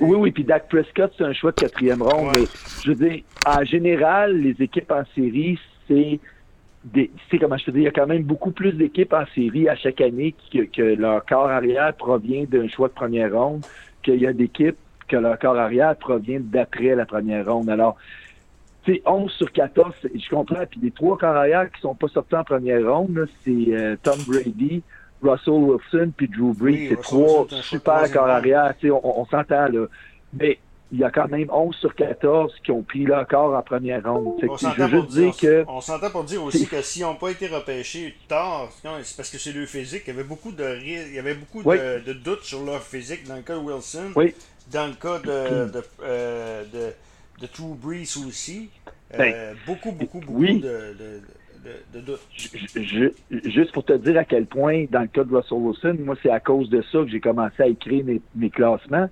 oui, 0.00 0.16
oui, 0.16 0.30
puis 0.32 0.44
Dak 0.44 0.68
Prescott, 0.68 1.12
c'est 1.16 1.24
un 1.24 1.32
choix 1.32 1.52
de 1.52 1.60
quatrième 1.60 2.02
ronde. 2.02 2.34
Mais 2.34 2.44
je 2.82 2.92
veux 2.92 3.08
dire, 3.08 3.22
en 3.46 3.64
général, 3.64 4.36
les 4.38 4.56
équipes 4.62 4.90
en 4.90 5.04
série, 5.14 5.58
c'est 5.86 6.18
des, 6.84 7.10
c'est 7.30 7.38
comment 7.38 7.58
je 7.58 7.66
te 7.66 7.70
dis, 7.70 7.80
il 7.80 7.84
y 7.84 7.88
a 7.88 7.92
quand 7.92 8.06
même 8.06 8.22
beaucoup 8.22 8.52
plus 8.52 8.72
d'équipes 8.72 9.12
en 9.12 9.24
série 9.34 9.68
à 9.68 9.76
chaque 9.76 10.00
année 10.00 10.34
que, 10.52 10.64
que 10.64 10.82
leur 10.82 11.24
corps 11.26 11.50
arrière 11.50 11.94
provient 11.94 12.44
d'un 12.44 12.68
choix 12.68 12.88
de 12.88 12.94
première 12.94 13.32
ronde, 13.32 13.64
qu'il 14.02 14.16
y 14.16 14.26
a 14.26 14.32
d'équipes 14.32 14.78
que 15.08 15.16
leur 15.16 15.38
corps 15.38 15.58
arrière 15.58 15.96
provient 15.96 16.40
d'après 16.40 16.94
la 16.94 17.04
première 17.04 17.52
ronde. 17.52 17.68
Alors, 17.68 17.96
c'est 18.86 19.02
11 19.04 19.30
sur 19.32 19.52
14, 19.52 19.94
je 20.14 20.30
comprends. 20.30 20.64
Puis 20.70 20.80
les 20.82 20.90
trois 20.90 21.18
carrières 21.18 21.70
qui 21.70 21.80
sont 21.80 21.94
pas 21.94 22.08
sortis 22.08 22.36
en 22.36 22.44
première 22.44 22.90
ronde, 22.90 23.28
c'est 23.44 23.66
euh, 23.68 23.96
Tom 24.02 24.18
Brady, 24.26 24.82
Russell 25.22 25.52
Wilson, 25.52 26.12
puis 26.16 26.28
Drew 26.28 26.54
Brees. 26.54 26.88
c'est 26.90 27.00
trois 27.02 27.46
super 27.62 28.10
carrières. 28.10 28.74
On, 28.84 29.00
on 29.20 29.26
s'entend 29.26 29.66
là. 29.68 29.86
Mais 30.32 30.58
il 30.92 30.98
y 30.98 31.04
a 31.04 31.10
quand 31.10 31.28
même 31.28 31.48
11 31.50 31.74
sur 31.76 31.94
14 31.94 32.52
qui 32.64 32.70
ont 32.72 32.82
pris 32.82 33.04
leur 33.04 33.26
corps 33.28 33.54
en 33.54 33.62
première 33.62 34.02
ronde. 34.02 34.34
On 34.48 34.56
s'entend 34.56 34.88
pour, 34.88 35.04
dire 35.04 35.36
que... 35.36 35.64
on 35.68 35.80
s'entend 35.80 36.10
pour 36.10 36.24
dire 36.24 36.42
aussi 36.42 36.66
que 36.70 36.82
s'ils 36.82 37.02
n'ont 37.02 37.14
pas 37.14 37.30
été 37.30 37.46
repêchés 37.46 38.14
tard, 38.28 38.68
c'est 39.02 39.16
parce 39.16 39.30
que 39.30 39.38
c'est 39.38 39.52
leur 39.52 39.68
physique. 39.68 40.02
Il 40.06 40.14
y 40.14 40.16
avait 40.18 40.24
beaucoup 40.24 40.52
de 40.52 40.78
il 40.82 41.14
y 41.14 41.18
avait 41.18 41.34
beaucoup 41.34 41.62
de, 41.62 42.12
doutes 42.12 42.44
sur 42.44 42.64
leur 42.64 42.82
physique 42.82 43.26
dans 43.26 43.36
le 43.36 43.42
cas 43.42 43.54
de 43.54 43.60
Wilson. 43.60 44.12
Oui. 44.16 44.34
Dans 44.72 44.86
le 44.86 44.94
cas 44.94 45.18
de, 45.18 45.72
de, 45.72 45.82
euh, 46.02 46.64
de 46.72 46.92
de 47.40 47.46
True 47.46 47.74
Brees 47.74 48.16
aussi. 48.26 48.70
Euh, 49.14 49.18
ben, 49.18 49.56
beaucoup, 49.66 49.92
beaucoup, 49.92 50.20
beaucoup 50.20 50.44
de, 50.44 50.60
de, 50.60 51.20
de, 51.92 52.00
doutes. 52.00 52.20
juste 53.44 53.72
pour 53.72 53.84
te 53.84 53.92
dire 53.94 54.18
à 54.18 54.24
quel 54.24 54.46
point, 54.46 54.84
dans 54.90 55.00
le 55.00 55.08
cas 55.08 55.24
de 55.24 55.34
Russell 55.34 55.58
Wilson, 55.58 55.96
moi, 56.04 56.16
c'est 56.22 56.30
à 56.30 56.40
cause 56.40 56.70
de 56.70 56.82
ça 56.92 56.98
que 56.98 57.08
j'ai 57.08 57.20
commencé 57.20 57.62
à 57.62 57.66
écrire 57.66 58.04
mes, 58.34 58.50
classements. 58.50 59.08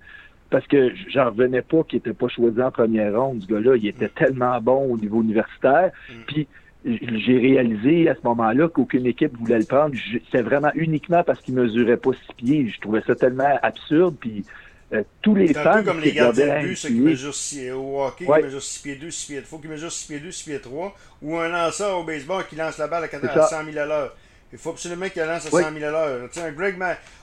Parce 0.51 0.67
que 0.67 0.93
j'en 1.09 1.27
revenais 1.27 1.63
pas 1.63 1.83
qu'il 1.85 1.99
n'était 1.99 2.15
pas 2.15 2.29
choisi 2.29 2.61
en 2.63 2.71
première 2.71 3.21
ronde, 3.21 3.43
ce 3.43 3.47
gars-là. 3.47 3.77
Il 3.77 3.87
était 3.87 4.09
tellement 4.09 4.61
bon 4.61 4.93
au 4.93 4.97
niveau 4.97 5.23
universitaire. 5.23 5.91
Mm. 6.09 6.13
Puis 6.27 6.49
j'ai 6.85 7.39
réalisé 7.39 8.09
à 8.09 8.15
ce 8.15 8.21
moment-là 8.25 8.69
qu'aucune 8.69 9.07
équipe 9.07 9.37
voulait 9.37 9.59
le 9.59 9.65
prendre. 9.65 9.95
C'est 10.33 10.43
vraiment 10.43 10.71
uniquement 10.75 11.23
parce 11.23 11.41
qu'il 11.41 11.55
mesurait 11.55 11.97
pas 11.97 12.13
six 12.13 12.35
pieds. 12.37 12.69
Je 12.69 12.81
trouvais 12.81 13.03
ça 13.07 13.15
tellement 13.15 13.59
absurde. 13.63 14.17
Puis 14.19 14.45
euh, 14.93 15.03
tous 15.21 15.35
les 15.35 15.53
fans. 15.53 15.67
un 15.67 15.83
peu 15.83 15.91
comme 15.91 16.01
les 16.01 16.13
gardiens 16.13 16.63
de 16.63 16.69
but, 16.69 16.77
ceux 16.77 16.89
qui 16.89 17.01
mesurent 17.01 17.35
6, 17.35 17.73
au 17.73 18.03
hockey, 18.03 18.25
qui 18.25 18.31
mesurent 18.31 18.63
6 18.63 18.83
pieds 18.83 18.97
2, 18.97 19.11
6 19.11 19.27
pieds 19.27 19.37
3. 19.37 19.43
Il 19.43 19.51
faut 19.51 19.59
qu'ils 19.59 19.71
mesurent 19.71 19.93
6 19.93 20.07
pieds 20.07 20.21
2, 20.21 20.31
6 20.31 20.45
pieds 20.45 20.61
3. 20.61 20.97
Ou 21.23 21.37
un 21.37 21.49
lanceur 21.49 21.99
au 21.99 22.05
baseball 22.05 22.47
qui 22.49 22.57
lance 22.57 22.79
la 22.79 22.87
balle 22.87 23.05
à 23.05 23.47
100 23.47 23.65
000 23.65 23.79
à 23.79 23.87
l'heure. 23.87 24.17
Il 24.53 24.59
faut 24.59 24.71
absolument 24.71 25.09
qu'il 25.09 25.23
lance 25.23 25.47
à 25.47 25.51
100 25.51 25.73
000 25.73 25.85
à 25.85 25.91
l'heure. 25.91 26.29
Tu 26.31 26.41
sais, 26.41 26.47
un 26.47 26.53
Greg 26.53 26.77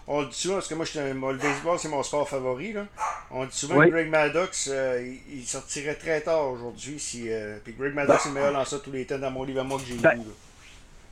on 0.08 0.22
le 0.22 0.27
dit 0.27 0.36
souvent, 0.36 0.55
parce 0.55 0.67
que 0.67 0.75
moi, 1.13 1.34
le 1.34 1.39
baseball, 1.39 1.79
c'est 1.79 1.89
mon 1.89 2.03
sport 2.03 2.29
favori. 2.29 2.74
Là. 2.74 2.86
On 3.32 3.46
dit 3.46 3.58
souvent 3.58 3.82
que 3.82 3.89
Greg 3.89 4.10
Maddox, 4.10 4.70
euh, 4.72 5.13
il, 5.32 5.44
sortirait 5.44 5.96
très 5.96 6.22
tard 6.22 6.51
aujourd'hui. 6.51 7.00
Si, 7.00 7.25
euh, 7.32 7.58
puis 7.63 7.74
Greg 7.77 7.96
Maddox, 7.96 8.22
c'est 8.22 8.29
le 8.29 8.36
meilleur 8.36 8.51
lanceur 8.51 8.84
tous 8.84 8.91
les 8.91 9.05
temps 9.05 9.17
dans 9.17 9.32
mon 9.32 9.44
livre 9.44 9.62
à 9.62 9.63
moi 9.63 9.79
que 9.79 9.86
j'ai 9.86 9.96
ben, 9.96 10.13
lu. 10.13 10.22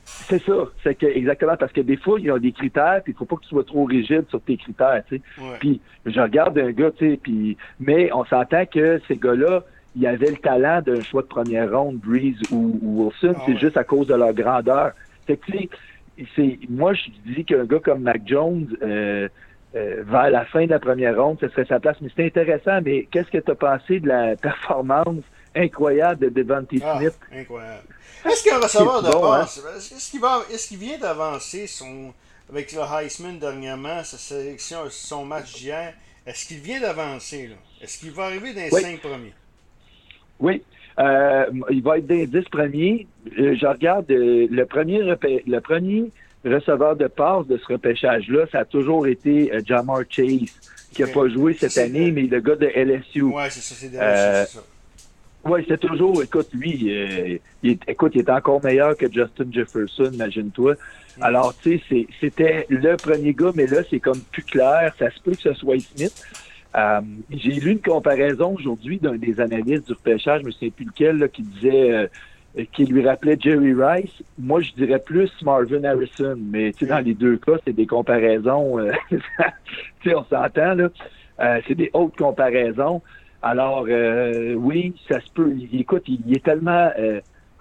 C'est 0.06 0.44
ça, 0.44 0.54
c'est 0.84 0.96
que 0.96 1.06
exactement 1.06 1.56
parce 1.58 1.72
que 1.72 1.80
des 1.80 1.96
fois 1.96 2.20
il 2.20 2.26
y 2.26 2.30
a 2.30 2.38
des 2.38 2.52
critères, 2.52 3.02
puis 3.04 3.14
il 3.14 3.18
faut 3.18 3.26
pas 3.26 3.38
que 3.38 3.44
tu 3.44 3.50
sois 3.50 3.64
trop 3.64 3.86
rigide 3.86 4.26
sur 4.30 4.42
tes 4.42 4.58
critères, 4.58 5.02
tu 5.08 5.16
sais. 5.16 5.22
Puis 5.60 5.82
je 6.06 6.20
regarde 6.20 6.58
un 6.60 6.72
gars, 6.72 6.92
tu 6.92 7.12
sais, 7.12 7.18
puis 7.18 7.58
mais 7.80 8.12
on 8.12 8.26
s'entend 8.26 8.66
que 8.66 9.02
ces 9.08 9.16
gars-là, 9.16 9.64
il 9.96 10.02
y 10.02 10.08
avait 10.08 10.32
le 10.32 10.38
talent 10.38 10.82
d'un 10.82 11.02
choix 11.02 11.22
de 11.22 11.28
première 11.28 11.72
ronde, 11.72 11.98
Breeze 11.98 12.38
ou, 12.52 12.78
Wilson, 12.82 13.34
ah 13.38 13.44
c'est 13.46 13.58
juste 13.58 13.78
à 13.78 13.86
cause 13.86 14.08
de 14.08 14.16
leur 14.16 14.34
grandeur. 14.34 14.92
C'est 15.26 15.38
que 15.38 15.52
c'est 16.36 16.60
moi 16.70 16.94
je 16.94 17.10
dis 17.26 17.46
qu'un 17.46 17.66
gars 17.66 17.80
comme 17.80 18.02
Mac 18.02 18.22
Jones 18.26 18.68
euh, 18.82 19.28
euh, 19.76 20.04
vers 20.06 20.30
la 20.30 20.46
fin 20.46 20.66
de 20.66 20.70
la 20.70 20.80
première 20.80 21.18
ronde, 21.18 21.38
ce 21.42 21.50
serait 21.50 21.66
sa 21.66 21.80
place. 21.80 21.98
Mais 22.02 22.10
c'est 22.16 22.26
intéressant, 22.26 22.80
mais 22.84 23.08
qu'est-ce 23.10 23.32
que 23.32 23.40
tu 23.40 23.52
as 23.52 23.56
pensé 23.56 24.00
de 24.00 24.08
la 24.08 24.36
performance 24.36 25.24
incroyable 25.56 26.26
de 26.26 26.30
Devante 26.30 26.70
ah, 26.84 26.98
Smith? 26.98 27.20
Incroyable. 27.32 27.88
Est-ce 28.26 28.44
qu'un 28.44 28.60
receveur 28.60 29.02
de 29.02 29.12
bon, 29.12 29.32
hein? 29.32 29.46
est-ce 29.46 30.12
qu'il 30.12 30.22
va, 30.22 30.42
est-ce 30.52 30.68
qu'il 30.68 30.78
vient 30.78 31.00
d'avancer 31.00 31.66
son, 31.66 32.14
avec 32.50 32.72
le 32.72 32.82
Heisman 32.82 33.40
dernièrement, 33.40 34.04
sa 34.04 34.18
sélection, 34.18 34.78
son 34.90 35.26
match 35.26 35.56
d'hier, 35.56 35.94
est-ce 36.26 36.46
qu'il 36.48 36.60
vient 36.60 36.80
d'avancer, 36.80 37.48
là? 37.48 37.56
Est-ce 37.82 37.98
qu'il 37.98 38.12
va 38.12 38.26
arriver 38.26 38.54
dans 38.54 38.62
les 38.62 38.70
cinq 38.70 39.00
premiers? 39.02 39.34
Oui. 40.40 40.64
Euh, 41.00 41.46
il 41.70 41.82
va 41.82 41.98
être 41.98 42.08
dans 42.08 42.16
les 42.16 42.28
dix 42.28 42.48
premiers. 42.50 43.08
Euh, 43.40 43.56
je 43.60 43.66
regarde 43.66 44.10
euh, 44.12 44.48
le 44.50 44.66
premier 44.66 45.02
le 45.02 45.60
premier 45.60 46.12
receveur 46.46 46.96
de 46.96 47.08
passe 47.08 47.48
de 47.48 47.58
ce 47.58 47.74
repêchage-là, 47.74 48.46
ça 48.52 48.60
a 48.60 48.66
toujours 48.66 49.08
été 49.08 49.52
Jamar 49.66 50.02
Chase, 50.10 50.52
qui 50.92 51.02
n'a 51.02 51.08
pas 51.08 51.30
joué 51.30 51.54
cette 51.54 51.78
année, 51.78 52.12
mais 52.12 52.24
le 52.24 52.42
gars 52.42 52.58
de 52.58 52.68
LSU. 52.68 53.22
Oui, 53.22 53.44
c'est 53.50 53.62
ça, 53.62 53.76
c'est 53.76 53.90
de 53.90 53.98
LSU, 53.98 54.52
c'est 54.52 54.58
ça. 54.58 54.64
Oui, 55.46 55.66
c'est 55.68 55.80
toujours, 55.80 56.24
écoute, 56.24 56.48
lui, 56.54 56.90
euh, 56.90 57.38
il, 57.64 57.78
écoute, 57.86 58.14
il 58.16 58.22
est 58.22 58.30
encore 58.30 58.64
meilleur 58.64 58.96
que 58.96 59.12
Justin 59.12 59.52
Jefferson, 59.52 60.10
imagine-toi. 60.14 60.76
Mm. 61.18 61.24
Alors, 61.24 61.54
tu 61.62 61.82
sais, 61.90 62.08
c'était 62.22 62.66
le 62.70 62.96
premier 62.96 63.34
gars, 63.34 63.52
mais 63.54 63.68
là, 63.68 63.80
c'est 63.90 64.00
comme 64.00 64.20
plus 64.32 64.44
clair. 64.44 64.94
Ça 64.98 65.12
se 65.12 65.20
peut 65.20 65.32
que 65.32 65.42
ce 65.42 65.54
soit 65.54 65.78
Smith. 65.80 66.14
Euh, 66.76 67.02
J'ai 67.30 67.52
lu 67.52 67.72
une 67.74 67.82
comparaison 67.82 68.56
aujourd'hui 68.56 68.98
d'un 68.98 69.16
des 69.16 69.40
analystes 69.40 69.88
du 69.88 69.94
repêchage, 69.94 70.42
je 70.42 70.46
me 70.48 70.52
souviens 70.52 70.70
plus 70.72 70.86
lequel, 70.86 71.18
là, 71.18 71.28
qui 71.28 71.44
disait, 71.44 71.92
euh, 71.92 72.66
qui 72.74 72.86
lui 72.86 73.08
rappelait 73.08 73.38
Jerry 73.40 73.74
Rice. 73.74 74.24
Moi, 74.38 74.62
je 74.62 74.72
dirais 74.74 75.00
plus 75.00 75.32
Marvin 75.44 75.84
Harrison, 75.84 76.36
mais 76.38 76.72
tu 76.72 76.86
sais, 76.86 76.92
dans 76.92 77.00
les 77.00 77.14
deux 77.14 77.38
cas, 77.38 77.54
c'est 77.66 77.74
des 77.74 77.86
comparaisons. 77.88 78.80
Euh, 78.80 78.92
tu 79.10 79.20
sais, 80.04 80.16
on 80.16 80.24
s'entend 80.26 80.74
là. 80.76 80.90
c'est 81.68 81.76
des 81.76 81.90
hautes 81.94 82.16
comparaisons. 82.18 83.02
Alors, 83.44 83.86
euh, 83.90 84.54
oui, 84.54 84.96
ça 85.10 85.20
se 85.20 85.30
peut. 85.34 85.54
Écoute, 85.74 86.04
il, 86.08 86.34
est 86.34 86.44
tellement, 86.44 86.90
euh, 86.98 87.20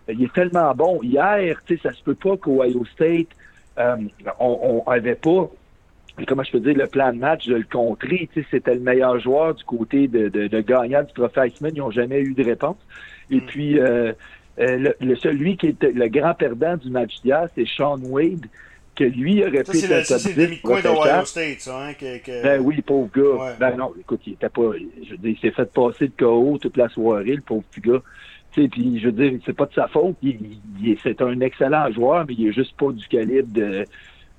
il 0.08 0.22
est 0.22 0.32
tellement 0.32 0.72
bon. 0.76 1.02
Hier, 1.02 1.60
tu 1.66 1.76
sais, 1.76 1.82
ça 1.82 1.92
se 1.92 2.02
peut 2.04 2.14
pas 2.14 2.36
qu'Ohio 2.36 2.84
State, 2.84 3.26
euh, 3.78 3.96
on, 4.38 4.82
on 4.86 4.90
avait 4.90 5.16
pas, 5.16 5.50
comment 6.26 6.42
je 6.42 6.52
peux 6.52 6.60
dire, 6.60 6.74
le 6.76 6.86
plan 6.86 7.12
de 7.12 7.18
match 7.18 7.46
de 7.46 7.56
le 7.56 7.66
contrer. 7.70 8.28
Tu 8.32 8.42
sais, 8.42 8.46
c'était 8.50 8.74
le 8.74 8.80
meilleur 8.80 9.18
joueur 9.18 9.54
du 9.54 9.64
côté 9.64 10.08
de, 10.08 10.28
de, 10.28 10.46
de 10.46 10.60
gagnant 10.60 11.02
du 11.02 11.12
trophée 11.12 11.48
Iceman. 11.48 11.72
Ils 11.74 11.78
n'ont 11.78 11.90
jamais 11.90 12.20
eu 12.20 12.34
de 12.34 12.44
réponse. 12.44 12.76
Et 13.30 13.36
mm. 13.36 13.46
puis, 13.46 13.78
le, 14.58 15.16
celui 15.16 15.56
qui 15.56 15.68
est 15.68 15.82
le 15.82 16.08
grand 16.08 16.34
perdant 16.34 16.76
du 16.76 16.90
match 16.90 17.20
d'hier, 17.22 17.48
c'est 17.54 17.66
Sean 17.66 17.98
Wade. 18.02 18.46
que 18.94 19.04
lui 19.04 19.42
aurait 19.42 19.64
pu 19.64 19.78
être 19.78 20.06
C'est 20.06 20.36
le 20.36 20.46
demi-coin 20.46 20.80
d'Ohio 20.80 21.24
State, 21.24 21.60
ça. 21.60 21.86
Hein, 21.86 21.94
que, 21.94 22.42
Ben 22.42 22.60
oui, 22.60 22.82
pauvre 22.82 23.10
gars. 23.14 23.56
Ben 23.58 23.76
non, 23.76 23.92
écoute, 23.98 24.20
il 24.26 24.34
était 24.34 24.48
pas. 24.48 24.72
Je 25.04 25.12
veux 25.12 25.16
dire, 25.16 25.30
il 25.30 25.38
s'est 25.38 25.50
fait 25.50 25.72
passer 25.72 26.08
de 26.08 26.12
KO 26.16 26.58
toute 26.60 26.76
la 26.76 26.88
soirée, 26.88 27.36
le 27.36 27.42
pauvre 27.42 27.64
petit 27.70 27.80
gars. 27.80 28.02
Tu 28.52 28.62
sais, 28.62 28.68
puis 28.68 29.00
je 29.00 29.06
veux 29.06 29.12
dire, 29.12 29.40
c'est 29.46 29.56
pas 29.56 29.64
de 29.64 29.72
sa 29.72 29.88
faute. 29.88 30.16
c'est 31.02 31.22
un 31.22 31.40
excellent 31.40 31.90
joueur, 31.90 32.26
mais 32.28 32.34
il 32.36 32.48
est 32.48 32.52
juste 32.52 32.76
pas 32.76 32.92
du 32.92 33.06
calibre 33.08 33.50
de, 33.50 33.86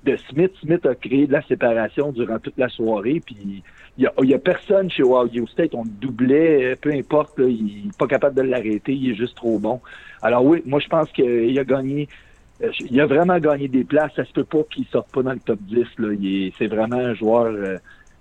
de 0.04 0.16
Smith. 0.28 0.52
Smith 0.60 0.84
a 0.86 0.94
créé 0.94 1.26
de 1.26 1.32
la 1.32 1.42
séparation 1.42 2.12
durant 2.12 2.38
toute 2.38 2.58
la 2.58 2.68
soirée, 2.68 3.20
puis 3.24 3.62
il 3.96 4.10
y 4.28 4.34
a, 4.34 4.38
personne 4.38 4.90
chez 4.90 5.02
Ohio 5.02 5.46
State. 5.46 5.74
On 5.74 5.84
le 5.84 5.90
doublait, 5.90 6.76
peu 6.80 6.92
importe, 6.92 7.34
il 7.38 7.86
n'est 7.86 7.92
pas 7.98 8.06
capable 8.06 8.36
de 8.36 8.42
l'arrêter, 8.42 8.92
il 8.92 9.10
est 9.10 9.14
juste 9.14 9.36
trop 9.36 9.58
bon. 9.58 9.80
Alors 10.22 10.44
oui, 10.44 10.62
moi 10.66 10.80
je 10.80 10.88
pense 10.88 11.10
qu'il 11.12 11.58
a 11.58 11.64
gagné 11.64 12.08
euh, 12.62 12.70
il 12.90 13.00
a 13.00 13.06
vraiment 13.06 13.38
gagné 13.38 13.68
des 13.68 13.84
places. 13.84 14.12
Ça 14.16 14.24
se 14.24 14.32
peut 14.32 14.44
pas 14.44 14.62
qu'il 14.70 14.86
sorte 14.86 15.10
pas 15.12 15.22
dans 15.22 15.32
le 15.32 15.40
top 15.40 15.58
10. 15.62 16.52
C'est 16.58 16.66
vraiment 16.66 16.96
un 16.96 17.14
joueur 17.14 17.46
euh, 17.46 17.78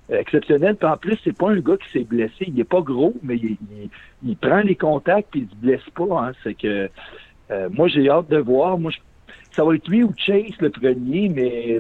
exceptionnel. 0.10 0.76
Puis 0.76 0.88
en 0.88 0.98
plus, 0.98 1.18
c'est 1.24 1.38
pas 1.38 1.52
un 1.52 1.60
gars 1.60 1.78
qui 1.78 1.92
s'est 1.92 2.06
blessé. 2.06 2.46
Il 2.48 2.60
est 2.60 2.66
pas 2.66 2.82
gros, 2.82 3.14
mais 3.22 3.38
il, 3.38 4.38
prend 4.38 4.62
les 4.62 4.76
contacts 4.76 5.30
puis 5.32 5.42
il 5.42 5.50
se 5.50 5.56
blesse 5.56 5.90
pas. 5.96 6.28
Hein. 6.28 6.32
C'est 6.44 6.56
que 6.56 6.90
euh, 7.52 7.70
moi 7.72 7.88
j'ai 7.88 8.10
hâte 8.10 8.30
de 8.30 8.38
voir. 8.38 8.78
Moi, 8.78 8.92
ça 9.56 9.64
va 9.64 9.76
être 9.76 9.88
lui 9.88 10.04
ou 10.04 10.14
Chase 10.18 10.56
le 10.60 10.70
premier, 10.70 11.30
mais 11.30 11.80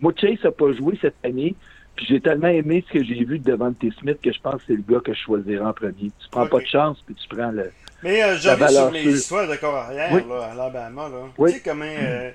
moi 0.00 0.12
Chase 0.16 0.44
a 0.44 0.50
pas 0.50 0.72
joué 0.72 0.98
cette 1.00 1.16
année. 1.24 1.54
Puis 1.94 2.06
j'ai 2.08 2.20
tellement 2.20 2.48
aimé 2.48 2.82
ce 2.88 2.92
que 2.94 3.04
j'ai 3.04 3.22
vu 3.24 3.38
de 3.38 3.50
Devante 3.50 3.76
Smith 4.00 4.18
que 4.22 4.32
je 4.32 4.40
pense 4.40 4.56
que 4.56 4.62
c'est 4.68 4.76
le 4.76 4.84
gars 4.88 5.00
que 5.00 5.12
je 5.12 5.20
choisirais 5.20 5.64
en 5.64 5.74
premier. 5.74 6.10
Tu 6.18 6.28
prends 6.30 6.46
pas 6.46 6.60
de 6.60 6.66
chance, 6.66 6.98
puis 7.04 7.14
tu 7.14 7.28
prends 7.28 7.50
le. 7.50 7.70
Mais 8.02 8.22
euh, 8.22 8.36
j'avais 8.38 8.68
sur 8.68 8.90
les 8.90 9.14
histoires 9.14 9.46
de 9.46 9.56
corps 9.56 9.76
arrière 9.76 10.26
là, 10.26 10.44
à 10.44 10.54
l'Alabama. 10.54 11.08
Là. 11.08 11.28
Tu 11.36 11.52
sais 11.52 11.60
comment 11.62 11.84
euh, 11.84 12.30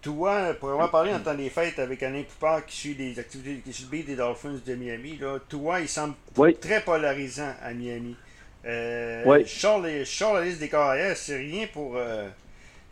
toi, 0.00 0.54
pour 0.58 0.70
avoir 0.70 0.90
parlé 0.90 1.12
en 1.12 1.20
temps 1.20 1.34
des 1.34 1.48
fêtes 1.48 1.78
avec 1.78 2.02
Alain 2.02 2.22
Poupard 2.22 2.66
qui 2.66 2.76
suit 2.76 2.94
les 2.94 3.18
activités 3.18 3.62
qui 3.64 3.72
suit 3.72 4.02
des 4.02 4.16
Dolphins 4.16 4.58
de 4.66 4.74
Miami, 4.74 5.16
là, 5.20 5.38
toi, 5.48 5.80
il 5.80 5.88
semble 5.88 6.14
très 6.60 6.80
polarisant 6.80 7.52
à 7.62 7.72
Miami. 7.72 8.16
Euh, 8.64 9.42
Charles, 9.46 10.04
Charles 10.04 10.38
la 10.38 10.44
liste 10.44 10.60
des 10.60 10.68
corps 10.68 10.88
arrière, 10.88 11.16
c'est 11.16 11.36
rien 11.36 11.66
pour. 11.72 11.96
Euh, 11.96 12.28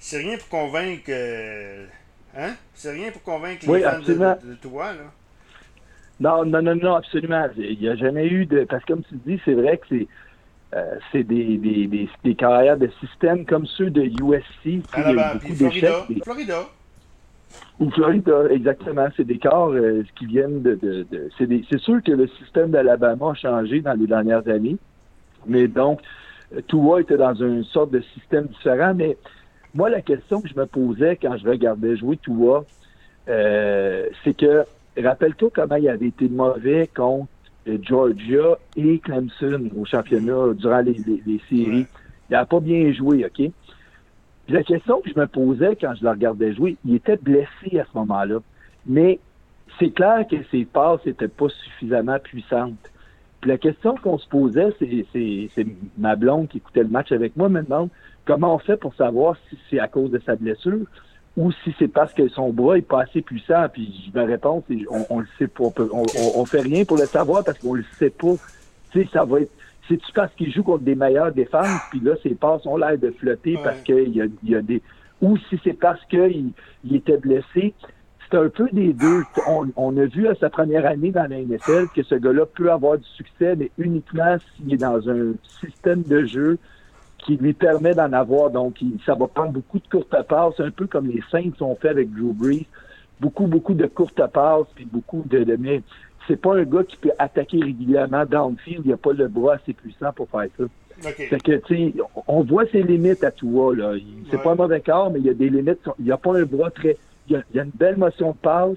c'est 0.01 0.17
rien 0.17 0.39
pour 0.39 0.49
convaincre. 0.49 1.11
Euh, 1.11 1.85
hein? 2.37 2.55
C'est 2.75 2.93
rien 2.93 3.13
pour 3.13 3.23
convaincre 3.23 3.71
les 3.71 3.83
fans 3.83 3.99
de, 4.01 4.49
de, 4.49 4.55
toi, 4.55 4.93
là. 4.95 5.13
Non, 6.19 6.45
non, 6.45 6.63
non, 6.63 6.75
non, 6.75 6.95
absolument. 6.95 7.47
Il 7.57 7.79
n'y 7.79 7.89
a 7.89 7.97
jamais 7.97 8.27
eu 8.27 8.47
de. 8.47 8.65
Parce 8.65 8.83
que 8.85 8.95
comme 8.95 9.03
tu 9.05 9.15
dis, 9.27 9.41
c'est 9.45 9.53
vrai 9.53 9.77
que 9.79 9.87
c'est. 9.91 10.09
Euh, 10.73 10.97
c'est 11.11 11.25
des, 11.25 11.59
des, 11.59 11.89
des, 11.89 12.09
des, 12.23 12.35
carrières 12.37 12.79
de 12.79 12.89
système 13.01 13.45
comme 13.45 13.67
ceux 13.67 13.91
de 13.91 14.03
USC. 14.03 14.45
Il 14.65 14.83
y 14.97 15.19
a 15.19 15.35
beaucoup 15.35 15.53
d'échecs. 15.53 16.23
Florida. 16.23 16.61
Ou 17.81 17.91
Florida, 17.91 18.45
exactement. 18.51 19.09
C'est 19.17 19.25
des 19.25 19.39
corps 19.39 19.73
euh, 19.73 20.05
qui 20.17 20.27
viennent 20.27 20.63
de. 20.63 20.77
de, 20.77 21.07
de 21.11 21.29
c'est 21.39 21.81
sûr 21.81 22.03
que 22.03 22.13
le 22.13 22.29
système 22.39 22.71
d'Alabama 22.71 23.33
a 23.33 23.35
changé 23.35 23.81
dans 23.81 23.95
les 23.95 24.07
dernières 24.07 24.47
années. 24.49 24.77
Mais 25.47 25.67
donc, 25.69 26.01
Tua 26.69 27.01
était 27.01 27.17
dans 27.17 27.35
une 27.35 27.65
sorte 27.65 27.91
de 27.91 28.03
système 28.15 28.47
différent. 28.47 28.95
Mais 28.95 29.17
moi, 29.75 29.91
la 29.91 30.03
question 30.03 30.41
que 30.41 30.49
je 30.49 30.55
me 30.55 30.67
posais 30.67 31.17
quand 31.17 31.37
je 31.37 31.49
regardais 31.49 31.97
jouer 31.97 32.17
Tua, 32.17 32.65
euh, 33.29 34.07
c'est 34.25 34.37
que 34.37 34.65
rappelle-toi 35.01 35.51
comment 35.55 35.77
il 35.77 35.89
avait 35.89 36.09
été 36.09 36.29
mauvais 36.29 36.89
contre 36.95 37.29
Georgia 37.83 38.59
et 38.77 38.99
Clemson 38.99 39.69
au 39.77 39.85
championnat 39.85 40.55
durant 40.55 40.81
les, 40.81 40.97
séries. 41.49 41.87
Il 42.29 42.33
n'a 42.33 42.47
pas 42.47 42.61
bien 42.61 42.93
joué, 42.93 43.25
OK? 43.25 43.51
Puis 44.47 44.55
la 44.55 44.63
question 44.63 45.01
que 45.01 45.11
je 45.11 45.19
me 45.19 45.27
posais 45.27 45.77
quand 45.77 45.95
je 45.95 46.03
le 46.03 46.11
regardais 46.11 46.55
jouer, 46.55 46.77
il 46.85 46.97
était 46.97 47.17
blessé 47.17 47.79
à 47.79 47.85
ce 47.85 47.99
moment-là. 47.99 48.39
Mais 48.87 49.21
c'est 49.79 49.91
clair 49.91 50.27
que 50.29 50.37
ses 50.51 50.65
passes 50.65 51.05
n'étaient 51.07 51.29
pas 51.29 51.49
suffisamment 51.49 52.19
puissantes. 52.19 52.90
Puis 53.41 53.51
la 53.51 53.59
question 53.59 53.95
qu'on 53.97 54.19
se 54.19 54.29
posait, 54.29 54.75
c'est 54.79 55.67
ma 55.97 56.17
blonde 56.17 56.49
qui 56.49 56.59
écoutait 56.59 56.83
le 56.83 56.89
match 56.89 57.11
avec 57.13 57.37
moi 57.37 57.49
maintenant, 57.49 57.89
comment 58.27 58.55
on 58.55 58.59
fait 58.59 58.77
pour 58.77 58.95
savoir 58.95 59.37
si 59.49 59.59
c'est 59.71 59.79
à 59.79 59.89
cause 59.89 60.11
de 60.11 60.21
sa 60.25 60.37
blessure 60.37 60.87
ou 61.37 61.53
si 61.53 61.75
c'est 61.79 61.89
parce 61.89 62.13
que 62.13 62.29
son 62.29 62.53
bras 62.53 62.77
est 62.77 62.83
pas 62.83 63.03
assez 63.03 63.23
puissant. 63.23 63.67
Puis 63.73 64.11
ma 64.15 64.25
réponse, 64.25 64.65
c'est 64.69 64.79
on, 64.91 65.07
on 65.09 65.21
le 65.21 65.29
sait 65.39 65.49
pas. 65.49 65.65
On, 65.93 66.05
on, 66.37 66.45
fait 66.45 66.61
rien 66.61 66.85
pour 66.85 66.99
le 66.99 67.07
savoir 67.07 67.45
parce 67.45 67.59
qu'on 67.59 67.75
le 67.75 67.85
sait 67.99 68.11
pas. 68.11 68.35
Tu 68.91 69.03
sais, 69.03 69.09
ça 69.13 69.25
va 69.25 69.41
être. 69.41 69.53
C'est-tu 69.89 70.13
parce 70.13 70.33
qu'il 70.35 70.53
joue 70.53 70.63
contre 70.63 70.85
des 70.85 70.95
meilleures 70.95 71.33
défenses, 71.33 71.81
puis 71.91 72.01
là, 72.01 72.13
ses 72.23 72.35
passes 72.35 72.65
ont 72.67 72.77
l'air 72.77 72.97
de 72.97 73.11
flotter 73.11 73.59
parce 73.65 73.81
qu'il 73.81 74.15
y 74.15 74.21
a, 74.21 74.27
y 74.45 74.55
a 74.55 74.63
des. 74.63 74.83
Ou 75.21 75.37
si 75.37 75.61
c'est 75.65 75.73
parce 75.73 76.05
qu'il 76.07 76.53
il 76.85 76.97
était 76.97 77.19
blessé. 77.19 77.75
C'est 78.31 78.39
un 78.39 78.49
peu 78.49 78.69
des 78.73 78.93
deux. 78.93 79.23
On, 79.49 79.67
on, 79.77 79.97
a 79.97 80.05
vu 80.07 80.29
à 80.29 80.35
sa 80.37 80.51
première 80.51 80.87
année 80.87 81.11
dans 81.11 81.29
la 81.29 81.41
NFL 81.41 81.89
que 81.95 82.03
ce 82.03 82.15
gars-là 82.15 82.47
peut 82.47 82.71
avoir 82.71 82.99
du 82.99 83.09
succès, 83.17 83.57
mais 83.57 83.71
uniquement 83.77 84.37
s'il 84.57 84.75
est 84.75 84.77
dans 84.77 85.09
un 85.11 85.33
système 85.61 86.03
de 86.03 86.25
jeu 86.27 86.59
qui 87.19 87.37
lui 87.37 87.53
permet 87.53 87.95
d'en 87.95 88.13
avoir. 88.13 88.51
Donc, 88.51 88.77
ça 89.05 89.15
va 89.15 89.27
prendre 89.27 89.53
beaucoup 89.53 89.79
de 89.79 89.89
courtes 89.89 90.23
passes, 90.29 90.59
un 90.61 90.71
peu 90.71 90.87
comme 90.87 91.09
les 91.09 91.23
Saints 91.31 91.51
ont 91.61 91.75
fait 91.75 91.89
avec 91.89 92.13
Drew 92.13 92.33
Brees. 92.33 92.67
Beaucoup, 93.21 93.47
beaucoup 93.47 93.75
de 93.75 93.87
courtes 93.87 94.27
passes, 94.33 94.67
puis 94.75 94.87
beaucoup 94.91 95.25
de... 95.29 95.45
de 95.45 95.57
mais 95.57 95.83
c'est 96.29 96.41
pas 96.41 96.57
un 96.57 96.65
gars 96.65 96.85
qui 96.85 96.97
peut 96.97 97.11
attaquer 97.19 97.59
régulièrement 97.61 98.25
downfield. 98.25 98.83
Il 98.85 98.93
a 98.93 98.97
pas 98.97 99.13
le 99.13 99.27
bras 99.29 99.55
assez 99.55 99.73
puissant 99.73 100.13
pour 100.15 100.29
faire 100.29 100.47
ça. 100.57 100.65
Fait 101.01 101.39
que, 101.39 101.57
tu 101.67 101.75
sais, 101.75 101.95
on 102.29 102.43
voit 102.43 102.67
ses 102.67 102.83
limites 102.83 103.25
à 103.25 103.31
tout 103.31 103.73
là. 103.73 103.95
C'est 104.31 104.43
pas 104.43 104.53
un 104.53 104.55
mauvais 104.55 104.81
corps, 104.81 105.11
mais 105.11 105.19
il 105.19 105.27
y 105.27 105.31
a 105.31 105.35
des 105.35 105.49
limites. 105.49 105.81
Il 105.99 106.05
n'y 106.05 106.13
a 106.13 106.19
pas 106.19 106.39
un 106.39 106.45
bras 106.45 106.71
très... 106.71 106.97
Il 107.31 107.35
y 107.35 107.37
a, 107.37 107.43
il 107.55 107.61
a 107.61 107.63
une 107.63 107.71
belle 107.71 107.97
motion 107.97 108.33
de 108.33 108.37
passe, 108.37 108.77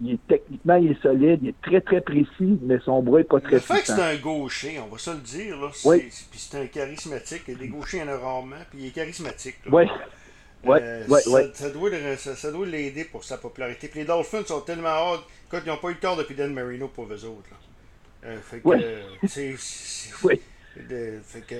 il 0.00 0.12
est 0.12 0.26
techniquement, 0.28 0.76
il 0.76 0.92
est 0.92 1.02
solide, 1.02 1.40
il 1.42 1.48
est 1.48 1.60
très, 1.60 1.80
très 1.80 2.00
précis, 2.00 2.58
mais 2.62 2.78
son 2.84 3.02
bras 3.02 3.18
n'est 3.18 3.24
pas 3.24 3.40
très 3.40 3.52
Le 3.52 3.58
fait 3.58 3.80
que 3.80 3.86
c'est 3.86 4.00
un 4.00 4.16
gaucher, 4.16 4.78
on 4.78 4.86
va 4.86 4.98
se 4.98 5.10
le 5.10 5.18
dire, 5.18 5.60
là, 5.60 5.70
oui. 5.84 6.08
puis 6.30 6.38
c'est 6.38 6.58
un 6.58 6.66
charismatique, 6.66 7.46
des 7.46 7.68
gauchers, 7.68 7.98
il 7.98 8.00
y 8.00 8.02
en 8.04 8.12
a 8.12 8.16
rarement, 8.16 8.56
puis 8.70 8.78
il 8.80 8.86
est 8.86 8.90
charismatique. 8.90 9.56
Oui. 9.70 9.84
Ouais, 10.64 10.80
euh, 10.82 11.06
ouais, 11.06 11.20
ça, 11.20 11.30
ouais. 11.30 11.50
Ça, 11.54 11.70
doit, 11.70 11.90
ça, 12.16 12.50
doit 12.50 12.66
l'aider 12.66 13.04
pour 13.04 13.22
sa 13.22 13.38
popularité. 13.38 13.86
Puis 13.86 14.00
les 14.00 14.06
Dolphins 14.06 14.44
sont 14.44 14.60
tellement 14.60 15.12
hauts, 15.12 15.18
quand 15.48 15.60
ils 15.64 15.68
n'ont 15.68 15.76
pas 15.76 15.90
eu 15.90 15.96
tort 15.96 16.16
depuis 16.16 16.34
Dan 16.34 16.52
Marino 16.52 16.88
pour 16.88 17.06
eux 17.06 17.24
autres. 17.24 17.50
Là. 17.50 17.56
Euh, 18.24 18.38
fait 18.40 18.58
que, 18.58 18.68
euh, 18.68 19.02
c'est, 19.26 19.54
oui. 20.24 20.40
De, 20.88 21.18
fait 21.22 21.40
que, 21.40 21.54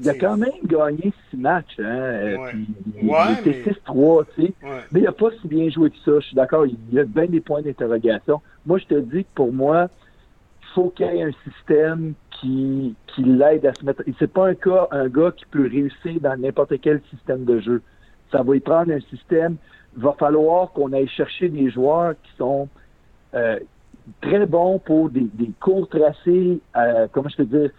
il 0.00 0.08
a 0.08 0.14
quand 0.14 0.36
même 0.36 0.50
gagné 0.64 1.12
six 1.30 1.36
matchs. 1.36 1.78
Hein, 1.78 2.36
ouais. 2.36 2.50
Puis, 2.50 2.66
il, 3.02 3.08
ouais, 3.08 3.18
il 3.44 3.48
était 3.50 3.70
6-3, 3.70 4.24
tu 4.34 4.42
sais. 4.42 4.52
Ouais. 4.62 4.70
Mais 4.92 5.00
il 5.00 5.02
n'a 5.04 5.12
pas 5.12 5.30
si 5.40 5.48
bien 5.48 5.68
joué 5.70 5.90
que 5.90 5.96
ça. 6.04 6.18
Je 6.20 6.26
suis 6.26 6.36
d'accord, 6.36 6.66
il 6.66 6.76
y 6.92 6.98
a 6.98 7.04
bien 7.04 7.26
des 7.26 7.40
points 7.40 7.62
d'interrogation. 7.62 8.40
Moi, 8.66 8.78
je 8.78 8.86
te 8.86 8.94
dis 8.94 9.24
que 9.24 9.30
pour 9.34 9.52
moi, 9.52 9.88
il 10.62 10.66
faut 10.74 10.90
qu'il 10.90 11.06
y 11.06 11.08
ait 11.10 11.22
un 11.22 11.32
système 11.44 12.14
qui, 12.40 12.94
qui 13.08 13.22
l'aide 13.22 13.66
à 13.66 13.74
se 13.74 13.84
mettre. 13.84 14.02
C'est 14.18 14.32
pas 14.32 14.48
un 14.48 14.54
cas, 14.54 14.88
un 14.90 15.08
gars 15.08 15.32
qui 15.36 15.44
peut 15.46 15.68
réussir 15.68 16.20
dans 16.20 16.36
n'importe 16.40 16.80
quel 16.80 17.00
système 17.10 17.44
de 17.44 17.60
jeu. 17.60 17.82
Ça 18.32 18.42
va 18.42 18.56
y 18.56 18.60
prendre 18.60 18.92
un 18.92 19.00
système. 19.00 19.56
Il 19.96 20.02
va 20.02 20.12
falloir 20.18 20.72
qu'on 20.72 20.92
aille 20.92 21.08
chercher 21.08 21.48
des 21.48 21.70
joueurs 21.70 22.14
qui 22.22 22.32
sont 22.36 22.68
euh, 23.34 23.58
très 24.20 24.46
bons 24.46 24.78
pour 24.78 25.10
des, 25.10 25.28
des 25.34 25.50
courts 25.60 25.88
tracés, 25.88 26.60
euh, 26.76 27.06
comment 27.12 27.28
je 27.28 27.36
peux 27.36 27.44
dire, 27.44 27.70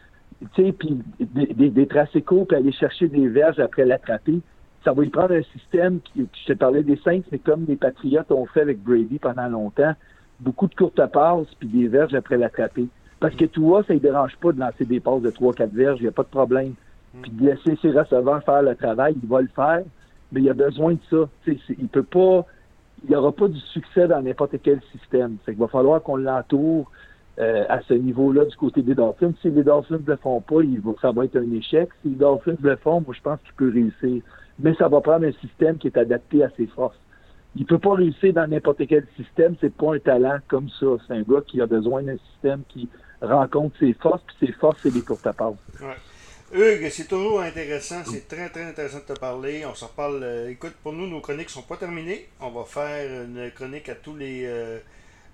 tu 0.53 0.63
sais, 0.63 0.71
puis 0.71 1.01
des, 1.19 1.87
tracés 1.87 2.21
courts, 2.21 2.47
puis 2.47 2.57
aller 2.57 2.71
chercher 2.71 3.07
des 3.07 3.27
verges 3.27 3.59
après 3.59 3.85
l'attraper. 3.85 4.39
Ça 4.83 4.93
va 4.93 5.03
y 5.03 5.09
prendre 5.09 5.33
un 5.33 5.43
système 5.57 5.99
qui, 6.01 6.27
je 6.33 6.53
te 6.53 6.57
parlais 6.57 6.83
des 6.83 6.97
Saints, 6.97 7.21
mais 7.31 7.39
comme 7.39 7.65
les 7.67 7.75
Patriotes 7.75 8.31
ont 8.31 8.45
fait 8.45 8.61
avec 8.61 8.83
Brady 8.83 9.17
pendant 9.17 9.47
longtemps, 9.47 9.93
beaucoup 10.39 10.67
de 10.67 10.75
courtes 10.75 11.03
passes, 11.11 11.47
puis 11.59 11.67
des 11.67 11.87
verges 11.87 12.13
après 12.13 12.37
l'attraper. 12.37 12.87
Parce 13.19 13.35
que 13.35 13.45
tu 13.45 13.61
vois, 13.61 13.83
ça 13.83 13.93
ne 13.93 13.99
dérange 13.99 14.35
pas 14.37 14.51
de 14.51 14.59
lancer 14.59 14.85
des 14.85 14.99
passes 14.99 15.21
de 15.21 15.31
3-4 15.31 15.69
verges, 15.69 15.99
il 15.99 16.03
n'y 16.03 16.09
a 16.09 16.11
pas 16.11 16.23
de 16.23 16.27
problème. 16.27 16.73
Puis 17.21 17.31
de 17.31 17.45
laisser 17.45 17.77
ses 17.81 17.91
receveurs 17.91 18.43
faire 18.43 18.61
le 18.61 18.75
travail, 18.75 19.15
il 19.21 19.27
va 19.27 19.41
le 19.41 19.47
faire, 19.47 19.83
mais 20.31 20.41
il 20.41 20.49
a 20.49 20.53
besoin 20.53 20.93
de 20.93 20.99
ça. 21.09 21.29
Tu 21.45 21.53
sais, 21.53 21.75
il 21.79 21.87
peut 21.87 22.03
pas, 22.03 22.45
il 23.03 23.09
n'y 23.09 23.15
aura 23.15 23.31
pas 23.31 23.47
du 23.47 23.59
succès 23.59 24.07
dans 24.07 24.21
n'importe 24.21 24.61
quel 24.61 24.81
système. 24.91 25.37
C'est 25.45 25.53
qu'il 25.53 25.61
va 25.61 25.69
falloir 25.69 26.03
qu'on 26.03 26.17
l'entoure 26.17 26.91
euh, 27.39 27.65
à 27.69 27.81
ce 27.81 27.93
niveau-là 27.93 28.45
du 28.45 28.55
côté 28.55 28.81
des 28.81 28.95
Dolphins. 28.95 29.33
Si 29.41 29.49
les 29.49 29.63
Dolphins 29.63 29.99
ne 29.99 30.11
le 30.11 30.17
font 30.17 30.41
pas, 30.41 30.61
ça 31.01 31.11
va 31.11 31.25
être 31.25 31.37
un 31.37 31.51
échec. 31.51 31.89
Si 32.01 32.09
les 32.09 32.15
Dolphins 32.15 32.57
le 32.61 32.75
font, 32.77 33.01
moi, 33.01 33.13
je 33.15 33.21
pense 33.21 33.39
qu'il 33.41 33.53
peut 33.53 33.71
réussir. 33.73 34.23
Mais 34.59 34.73
ça 34.75 34.87
va 34.87 35.01
prendre 35.01 35.25
un 35.25 35.33
système 35.33 35.77
qui 35.77 35.87
est 35.87 35.97
adapté 35.97 36.43
à 36.43 36.49
ses 36.55 36.67
forces. 36.67 36.97
Il 37.57 37.65
peut 37.65 37.79
pas 37.79 37.93
réussir 37.95 38.33
dans 38.33 38.47
n'importe 38.47 38.85
quel 38.87 39.05
système. 39.15 39.55
C'est 39.61 39.73
pas 39.73 39.95
un 39.95 39.99
talent 39.99 40.37
comme 40.47 40.69
ça. 40.79 40.85
C'est 41.07 41.13
un 41.13 41.21
gars 41.21 41.41
qui 41.45 41.61
a 41.61 41.65
besoin 41.65 42.03
d'un 42.03 42.17
système 42.31 42.61
qui 42.69 42.87
rencontre 43.21 43.77
ses 43.79 43.93
forces, 43.93 44.21
puis 44.27 44.47
ses 44.47 44.53
forces, 44.53 44.79
c'est 44.83 44.93
les 44.93 45.01
courtes 45.01 45.23
passes. 45.23 45.55
Ouais. 45.81 45.95
Hugues, 46.53 46.89
c'est 46.89 47.07
toujours 47.07 47.41
intéressant, 47.41 48.03
c'est 48.05 48.27
très 48.27 48.49
très 48.49 48.63
intéressant 48.63 48.99
de 48.99 49.13
te 49.13 49.19
parler. 49.19 49.65
On 49.65 49.73
s'en 49.73 49.87
reparle. 49.87 50.21
Euh, 50.23 50.49
écoute, 50.49 50.73
pour 50.83 50.93
nous, 50.93 51.07
nos 51.07 51.19
chroniques 51.19 51.49
sont 51.49 51.63
pas 51.63 51.75
terminées. 51.75 52.29
On 52.39 52.51
va 52.51 52.63
faire 52.63 53.25
une 53.25 53.51
chronique 53.51 53.89
à 53.89 53.95
tous 53.95 54.15
les 54.15 54.43
euh, 54.45 54.77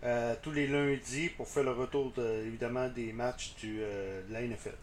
euh, 0.04 0.34
tous 0.42 0.52
les 0.52 0.68
lundis 0.68 1.30
pour 1.30 1.48
faire 1.48 1.64
le 1.64 1.72
retour 1.72 2.12
de, 2.18 2.24
évidemment 2.48 2.88
des 2.90 3.14
matchs 3.14 3.54
du, 3.60 3.80
euh, 3.82 4.22
de 4.28 4.34
la 4.34 4.42
NFL. 4.42 4.74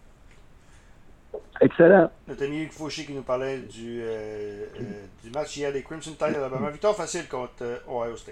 Excellent. 1.60 2.10
Notre 2.28 2.44
ami 2.44 2.62
Hugues 2.62 2.72
Fauché 2.72 3.04
qui 3.04 3.12
nous 3.12 3.22
parlait 3.22 3.58
du, 3.58 4.00
euh, 4.02 4.64
du 5.22 5.30
match 5.30 5.56
hier 5.56 5.72
des 5.72 5.82
Crimson 5.82 6.12
Tide 6.12 6.22
à 6.22 6.38
Alabama. 6.38 6.70
Victoire 6.70 6.94
facile 6.94 7.26
contre 7.26 7.82
Ohio 7.88 8.16
State. 8.16 8.26